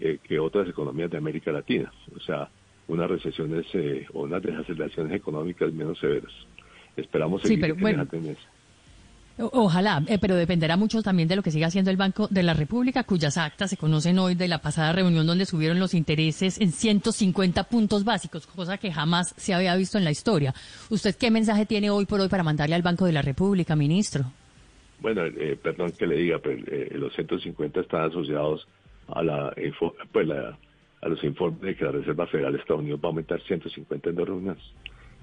eh, 0.00 0.18
que 0.22 0.38
otras 0.40 0.68
economías 0.68 1.10
de 1.10 1.18
América 1.18 1.52
Latina. 1.52 1.92
O 2.16 2.20
sea, 2.20 2.48
unas 2.88 3.08
recesiones 3.08 3.66
eh, 3.74 4.04
o 4.14 4.22
unas 4.24 4.42
desaceleraciones 4.42 5.12
económicas 5.14 5.72
menos 5.72 5.98
severas. 6.00 6.32
Esperamos 6.96 7.42
Sí, 7.42 7.48
seguir 7.48 7.60
pero 7.60 7.74
en 7.74 7.80
bueno. 7.80 8.02
esa 8.02 8.10
tendencia. 8.10 8.48
Ojalá, 9.38 10.02
eh, 10.06 10.18
pero 10.18 10.34
dependerá 10.34 10.78
mucho 10.78 11.02
también 11.02 11.28
de 11.28 11.36
lo 11.36 11.42
que 11.42 11.50
siga 11.50 11.66
haciendo 11.66 11.90
el 11.90 11.98
Banco 11.98 12.26
de 12.30 12.42
la 12.42 12.54
República, 12.54 13.04
cuyas 13.04 13.36
actas 13.36 13.68
se 13.68 13.76
conocen 13.76 14.18
hoy 14.18 14.34
de 14.34 14.48
la 14.48 14.58
pasada 14.62 14.92
reunión 14.92 15.26
donde 15.26 15.44
subieron 15.44 15.78
los 15.78 15.92
intereses 15.92 16.58
en 16.58 16.72
150 16.72 17.64
puntos 17.64 18.04
básicos, 18.04 18.46
cosa 18.46 18.78
que 18.78 18.90
jamás 18.90 19.34
se 19.36 19.52
había 19.52 19.76
visto 19.76 19.98
en 19.98 20.04
la 20.04 20.10
historia. 20.10 20.54
¿Usted 20.88 21.14
qué 21.16 21.30
mensaje 21.30 21.66
tiene 21.66 21.90
hoy 21.90 22.06
por 22.06 22.18
hoy 22.20 22.28
para 22.28 22.42
mandarle 22.42 22.76
al 22.76 22.82
Banco 22.82 23.04
de 23.04 23.12
la 23.12 23.20
República, 23.20 23.76
ministro? 23.76 24.24
Bueno, 25.00 25.26
eh, 25.26 25.58
perdón 25.62 25.92
que 25.92 26.06
le 26.06 26.16
diga, 26.16 26.38
pero 26.42 26.56
eh, 26.68 26.88
los 26.94 27.12
150 27.14 27.80
están 27.80 28.04
asociados 28.08 28.66
a 29.08 29.22
la, 29.22 29.54
pues 30.12 30.26
la- 30.26 30.56
a 31.02 31.08
los 31.08 31.22
informes 31.22 31.60
de 31.60 31.76
que 31.76 31.84
la 31.84 31.92
Reserva 31.92 32.26
Federal 32.26 32.54
de 32.54 32.58
Estados 32.58 32.80
Unidos 32.80 33.00
va 33.04 33.08
a 33.08 33.10
aumentar 33.10 33.38
150 33.42 34.08
en 34.08 34.16
dos 34.16 34.26
reuniones. 34.26 34.62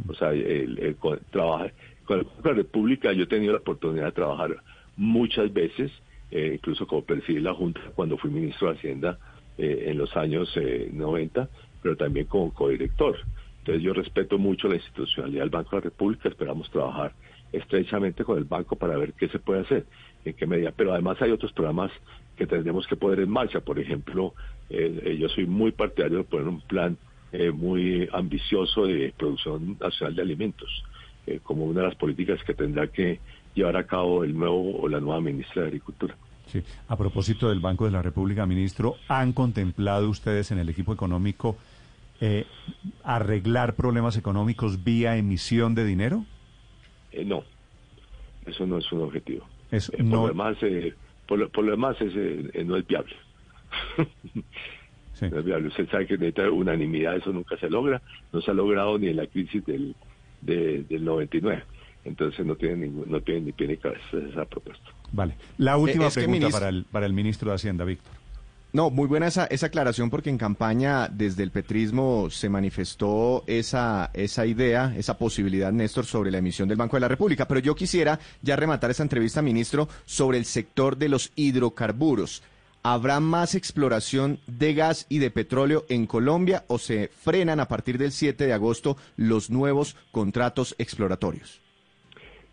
O 0.08 0.14
sea, 0.14 0.30
el, 0.30 0.78
el- 0.78 0.96
con, 0.98 1.20
trabaja, 1.32 1.72
con 2.06 2.20
el 2.20 2.26
Banco 2.26 2.42
de 2.42 2.50
la 2.50 2.56
República 2.56 3.14
yo 3.14 3.24
he 3.24 3.28
tenido 3.28 3.54
la 3.54 3.60
oportunidad 3.60 4.06
de 4.06 4.12
trabajar 4.12 4.58
muchas 4.98 5.52
veces, 5.54 5.92
eh, 6.32 6.52
incluso 6.56 6.88
como 6.88 7.04
presidí 7.04 7.40
la 7.40 7.54
Junta 7.54 7.82
cuando 7.96 8.18
fui 8.18 8.30
ministro 8.30 8.70
de 8.70 8.78
Hacienda 8.78 9.18
eh, 9.58 9.86
en 9.88 9.98
los 9.98 10.16
años 10.16 10.52
eh, 10.56 10.90
90, 10.92 11.50
pero 11.82 11.96
también 11.96 12.26
como 12.28 12.54
codirector. 12.54 13.18
Entonces 13.60 13.84
yo 13.84 13.94
respeto 13.94 14.38
mucho 14.38 14.68
la 14.68 14.76
institucionalidad 14.76 15.42
del 15.42 15.50
Banco 15.50 15.72
de 15.72 15.78
la 15.78 15.84
República, 15.86 16.30
esperamos 16.30 16.70
trabajar 16.70 17.14
estrechamente 17.54 18.26
con 18.26 18.38
el 18.38 18.44
banco 18.44 18.76
para 18.76 18.98
ver 18.98 19.14
qué 19.14 19.30
se 19.30 19.40
puede 19.40 19.62
hacer, 19.62 19.86
en 20.26 20.34
qué 20.34 20.46
medida. 20.46 20.74
Pero 20.76 20.92
además 20.92 21.22
hay 21.22 21.32
otros 21.32 21.54
programas 21.54 21.92
que 22.36 22.48
tendremos 22.48 22.86
que 22.88 22.96
poner 22.96 23.20
en 23.20 23.30
marcha. 23.30 23.62
Por 23.62 23.80
ejemplo, 23.80 24.34
eh, 24.70 25.02
eh, 25.06 25.18
yo 25.18 25.30
soy 25.30 25.46
muy 25.46 25.72
partidario 25.72 26.18
de 26.20 26.24
poner 26.24 26.48
un 26.48 26.62
plan 26.62 26.98
eh, 27.32 27.52
muy 27.52 28.10
ambicioso 28.12 28.86
de 28.88 29.14
producción 29.18 29.78
nacional 29.80 30.16
de 30.16 30.22
alimentos, 30.24 30.84
eh, 31.28 31.40
como 31.42 31.66
una 31.66 31.82
de 31.82 31.88
las 31.88 31.96
políticas 31.96 32.44
que 32.44 32.54
tendrá 32.54 32.88
que 32.88 33.20
llevar 33.56 33.78
a 33.78 33.86
cabo 33.86 34.24
el 34.24 34.38
nuevo 34.38 34.80
o 34.80 34.88
la 34.88 35.00
nueva 35.00 35.22
ministra 35.22 35.62
de 35.62 35.68
Agricultura. 35.70 36.16
Sí. 36.48 36.62
A 36.88 36.98
propósito 36.98 37.50
del 37.50 37.60
Banco 37.60 37.86
de 37.86 37.92
la 37.92 38.02
República, 38.02 38.46
ministro, 38.46 38.96
¿han 39.08 39.34
contemplado 39.34 40.10
ustedes 40.10 40.52
en 40.52 40.60
el 40.60 40.70
equipo 40.70 40.94
económico 40.94 41.58
eh, 42.20 42.46
arreglar 43.04 43.76
problemas 43.76 44.18
económicos 44.18 44.84
vía 44.84 45.18
emisión 45.18 45.76
de 45.76 45.86
dinero? 45.86 46.26
Eh, 47.12 47.26
no, 47.26 47.44
eso 48.46 48.66
no 48.66 48.78
es 48.78 48.92
un 48.92 49.02
objetivo. 49.02 49.46
Eh, 49.72 49.80
por, 49.98 50.06
lo 50.06 50.28
demás, 50.28 50.58
eh, 50.62 50.94
por, 51.28 51.40
lo, 51.40 51.50
por 51.50 51.64
lo 51.64 51.72
demás 51.72 51.96
es, 52.02 52.14
no 52.66 52.78
es 52.78 52.88
viable. 52.88 53.16
Sí. 55.14 55.28
No 55.30 55.38
es 55.38 55.46
viable. 55.46 55.68
Usted 55.68 55.88
sabe 55.92 56.08
que 56.08 56.18
necesita 56.18 56.50
unanimidad, 56.50 57.16
eso 57.16 57.32
nunca 57.32 57.56
se 57.58 57.70
logra. 57.70 58.02
No 58.32 58.42
se 58.42 58.50
ha 58.50 58.54
logrado 58.56 58.98
ni 58.98 59.10
en 59.10 59.18
la 59.18 59.28
crisis 59.28 59.64
del, 59.64 59.96
de- 60.46 60.84
del 60.90 61.04
99. 61.06 61.64
Entonces 62.06 62.46
no 62.46 62.56
tiene, 62.56 62.76
ningún, 62.88 63.10
no 63.10 63.22
tiene 63.22 63.42
ni 63.42 63.52
pie 63.54 63.68
ni 63.68 63.78
cabeza 63.78 64.04
esa 64.30 64.46
propuesta. 64.46 64.86
Vale. 65.12 65.36
La 65.58 65.78
última 65.78 66.06
Eh, 66.06 66.08
es 66.08 66.14
que, 66.16 66.20
pregunta 66.22 66.40
ministro- 66.48 66.60
para, 66.60 66.70
el, 66.70 66.86
para 66.86 67.06
el 67.06 67.14
ministro 67.14 67.50
de 67.50 67.56
Hacienda, 67.56 67.86
Víctor. 67.86 68.12
No, 68.74 68.90
muy 68.90 69.08
buena 69.08 69.28
esa, 69.28 69.46
esa 69.46 69.68
aclaración 69.68 70.10
porque 70.10 70.32
en 70.32 70.38
campaña 70.40 71.08
desde 71.08 71.44
el 71.44 71.52
petrismo 71.52 72.30
se 72.32 72.50
manifestó 72.50 73.44
esa, 73.46 74.10
esa 74.16 74.48
idea, 74.48 74.94
esa 74.98 75.16
posibilidad, 75.18 75.72
Néstor, 75.72 76.06
sobre 76.06 76.32
la 76.32 76.40
emisión 76.40 76.68
del 76.68 76.78
Banco 76.78 76.96
de 76.98 77.02
la 77.02 77.08
República. 77.08 77.48
Pero 77.48 77.60
yo 77.60 77.76
quisiera 77.76 78.20
ya 78.42 78.56
rematar 78.56 78.90
esta 78.90 79.04
entrevista, 79.04 79.44
ministro, 79.44 79.88
sobre 80.06 80.40
el 80.40 80.46
sector 80.46 80.98
de 80.98 81.08
los 81.08 81.32
hidrocarburos. 81.36 82.42
¿Habrá 82.86 83.22
más 83.22 83.56
exploración 83.56 84.40
de 84.46 84.74
gas 84.74 85.06
y 85.10 85.20
de 85.20 85.32
petróleo 85.32 85.86
en 85.88 86.06
Colombia 86.06 86.66
o 86.68 86.78
se 86.78 87.08
frenan 87.08 87.62
a 87.62 87.68
partir 87.70 87.98
del 87.98 88.12
7 88.12 88.46
de 88.46 88.52
agosto 88.52 88.98
los 89.16 89.50
nuevos 89.50 89.96
contratos 90.12 90.76
exploratorios? 90.78 91.62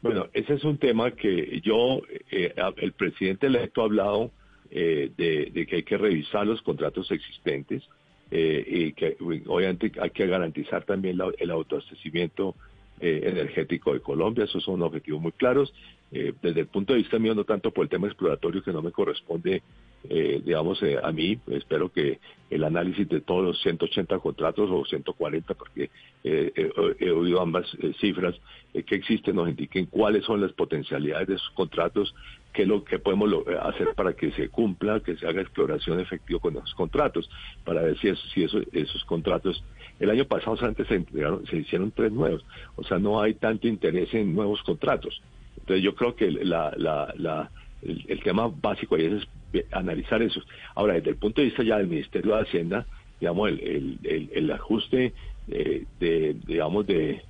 Bueno, 0.03 0.29
ese 0.33 0.55
es 0.55 0.63
un 0.65 0.79
tema 0.79 1.11
que 1.11 1.61
yo, 1.65 2.01
eh, 2.31 2.55
el 2.77 2.93
presidente 2.93 3.49
electo 3.49 3.83
ha 3.83 3.87
hablado 3.87 4.31
eh, 4.71 5.11
de, 5.17 5.67
que 5.67 5.77
hay 5.77 5.83
que 5.83 5.99
revisar 5.99 6.47
los 6.47 6.63
contratos 6.63 7.11
existentes 7.11 7.83
eh, 8.31 8.65
y 8.67 8.93
que 8.93 9.17
obviamente 9.49 9.91
hay 10.01 10.11
que 10.11 10.29
garantizar 10.29 10.85
también 10.85 11.19
la- 11.19 11.33
el 11.39 11.51
autoabastecimiento 11.51 12.55
eh, 13.01 13.23
energético 13.25 13.93
de 13.95 14.01
Colombia. 14.01 14.45
Esos 14.45 14.63
son 14.63 14.81
objetivos 14.83 15.21
muy 15.21 15.33
claros. 15.33 15.73
Desde 16.13 16.61
el 16.61 16.67
punto 16.67 16.93
de 16.93 16.99
vista 17.01 17.19
mío, 17.21 17.35
no 17.37 17.45
tanto 17.45 17.71
por 17.71 17.85
el 17.85 17.89
tema 17.89 18.09
exploratorio 18.09 18.63
que 18.65 18.73
no 18.73 18.83
me 18.83 18.91
corresponde, 18.91 19.63
eh, 20.09 20.41
digamos, 20.45 20.83
eh, 20.83 20.99
a 21.03 21.13
mí. 21.13 21.41
Espero 21.49 21.91
que 21.91 22.21
el 22.49 22.65
análisis 22.65 23.09
de 23.09 23.21
todos 23.21 23.45
los 23.45 23.61
180 23.63 24.19
contratos 24.19 24.69
o 24.71 24.85
140, 24.85 25.55
porque 25.55 25.91
eh, 26.25 26.53
eh, 26.55 26.71
he 27.01 27.11
oído 27.11 27.41
ambas 27.41 27.67
eh, 27.81 27.93
cifras 28.01 28.35
eh, 28.73 28.83
que 28.83 28.97
existen, 28.97 29.37
nos 29.37 29.49
indiquen 29.49 29.87
cuáles 29.87 30.25
son 30.25 30.41
las 30.41 30.53
potencialidades 30.53 31.29
de 31.29 31.35
esos 31.35 31.51
contratos, 31.51 32.15
qué 32.53 32.63
es 32.63 32.69
lo 32.69 32.83
que 32.85 32.99
podemos 32.99 33.31
hacer 33.63 33.95
para 33.95 34.15
que 34.15 34.33
se 34.33 34.49
cumpla, 34.49 35.01
que 35.01 35.17
se 35.17 35.27
haga 35.27 35.43
exploración 35.43 36.01
efectiva 36.01 36.41
con 36.41 36.57
esos 36.57 36.75
contratos, 36.75 37.29
para 37.65 37.83
ver 37.83 37.99
si, 37.99 38.09
eso- 38.09 38.29
si 38.35 38.45
eso- 38.45 38.63
esos 38.73 39.05
contratos, 39.05 39.65
el 39.99 40.11
año 40.11 40.25
pasado 40.27 40.57
antes 40.63 40.87
se, 40.89 40.97
entregaron- 40.97 41.47
se 41.49 41.59
hicieron 41.59 41.93
tres 41.93 42.11
nuevos, 42.13 42.45
o 42.77 42.85
sea, 42.85 42.99
no 42.99 43.21
hay 43.21 43.35
tanto 43.35 43.69
interés 43.69 44.13
en 44.15 44.35
nuevos 44.35 44.63
contratos. 44.63 45.23
Entonces 45.59 45.85
yo 45.85 45.95
creo 45.95 46.17
que 46.17 46.31
la, 46.31 46.73
la, 46.77 47.13
la- 47.17 47.53
el, 47.83 48.05
el 48.09 48.23
tema 48.23 48.49
básico 48.49 48.95
ahí 48.97 49.07
es 49.07 49.27
analizar 49.73 50.23
eso. 50.23 50.41
Ahora, 50.75 50.95
desde 50.95 51.11
el 51.11 51.17
punto 51.17 51.41
de 51.41 51.47
vista 51.49 51.63
ya 51.63 51.79
del 51.79 51.87
Ministerio 51.89 52.37
de 52.37 52.43
Hacienda, 52.43 52.87
digamos, 53.21 53.49
el, 53.51 53.61
el, 53.61 53.99
el- 54.05 54.31
el 54.33 54.51
ajuste 54.53 55.13
de, 55.47 56.37
digamos, 56.47 56.87
de 56.87 57.23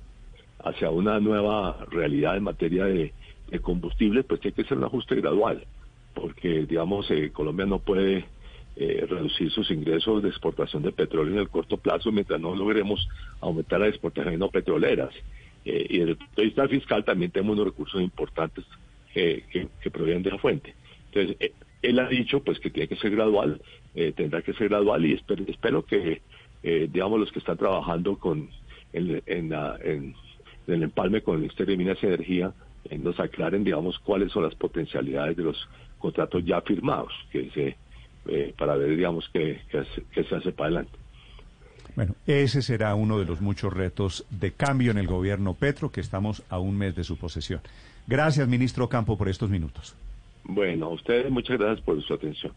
hacia 0.63 0.91
una 0.91 1.19
nueva 1.19 1.85
realidad 1.89 2.37
en 2.37 2.43
materia 2.43 2.85
de, 2.85 3.13
de 3.49 3.59
combustibles, 3.59 4.25
pues 4.25 4.39
tiene 4.41 4.55
que 4.55 4.63
ser 4.63 4.77
un 4.77 4.83
ajuste 4.83 5.15
gradual, 5.15 5.65
porque, 6.13 6.65
digamos, 6.65 7.09
eh, 7.09 7.31
Colombia 7.31 7.65
no 7.65 7.79
puede 7.79 8.25
eh, 8.75 9.05
reducir 9.09 9.49
sus 9.51 9.69
ingresos 9.71 10.21
de 10.21 10.29
exportación 10.29 10.83
de 10.83 10.91
petróleo 10.91 11.33
en 11.33 11.39
el 11.39 11.49
corto 11.49 11.77
plazo 11.77 12.11
mientras 12.11 12.39
no 12.39 12.55
logremos 12.55 13.07
aumentar 13.41 13.79
las 13.79 13.89
exportaciones 13.89 14.39
no 14.39 14.49
petroleras. 14.49 15.13
Eh, 15.65 15.87
y 15.89 15.97
desde 15.99 16.11
el 16.11 16.17
punto 16.17 16.41
de 16.41 16.43
vista 16.47 16.67
fiscal 16.67 17.03
también 17.03 17.31
tenemos 17.31 17.55
unos 17.55 17.65
recursos 17.67 18.01
importantes 18.01 18.65
eh, 19.15 19.43
que, 19.51 19.67
que 19.81 19.91
provienen 19.91 20.23
de 20.23 20.31
la 20.31 20.37
fuente. 20.37 20.73
Entonces, 21.11 21.35
eh, 21.39 21.53
él 21.81 21.99
ha 21.99 22.07
dicho 22.07 22.41
pues 22.43 22.59
que 22.59 22.69
tiene 22.69 22.87
que 22.87 22.95
ser 22.95 23.11
gradual, 23.11 23.61
eh, 23.95 24.13
tendrá 24.15 24.41
que 24.41 24.53
ser 24.53 24.69
gradual 24.69 25.05
y 25.05 25.13
espero, 25.13 25.43
espero 25.47 25.85
que, 25.85 26.21
eh, 26.63 26.87
digamos, 26.91 27.19
los 27.19 27.31
que 27.31 27.39
están 27.39 27.57
trabajando 27.57 28.17
con 28.17 28.49
en, 28.93 29.49
la- 29.49 29.77
en- 29.83 30.13
en 30.67 30.73
el 30.73 30.83
empalme 30.83 31.21
con 31.21 31.35
el 31.35 31.41
Ministerio 31.41 31.71
de 31.73 31.77
Minas 31.77 31.97
y 32.03 32.07
Energía 32.07 32.53
eh, 32.89 32.97
nos 32.97 33.19
aclaren, 33.19 33.63
digamos, 33.63 33.97
cuáles 33.99 34.31
son 34.31 34.43
las 34.43 34.55
potencialidades 34.55 35.37
de 35.37 35.43
los 35.43 35.67
contratos 35.97 36.43
ya 36.45 36.61
firmados, 36.61 37.13
que 37.31 37.49
se, 37.51 38.53
para 38.57 38.75
ver, 38.75 38.95
digamos, 38.95 39.29
qué, 39.33 39.61
qué 40.13 40.23
se 40.23 40.35
hace 40.35 40.51
para 40.51 40.67
adelante. 40.67 40.97
Bueno, 41.95 42.15
ese 42.25 42.61
será 42.61 42.95
uno 42.95 43.19
de 43.19 43.25
los 43.25 43.41
muchos 43.41 43.71
retos 43.73 44.25
de 44.29 44.51
cambio 44.51 44.91
en 44.91 44.97
el 44.97 45.07
gobierno 45.07 45.53
Petro, 45.53 45.91
que 45.91 45.99
estamos 46.01 46.41
a 46.49 46.57
un 46.57 46.77
mes 46.77 46.95
de 46.95 47.03
su 47.03 47.17
posesión. 47.17 47.59
Gracias, 48.07 48.47
ministro 48.47 48.87
Campo, 48.89 49.17
por 49.17 49.29
estos 49.29 49.49
minutos. 49.49 49.95
Bueno, 50.43 50.87
a 50.87 50.89
ustedes 50.89 51.31
muchas 51.31 51.57
gracias 51.57 51.81
por 51.85 52.01
su 52.03 52.13
atención. 52.13 52.53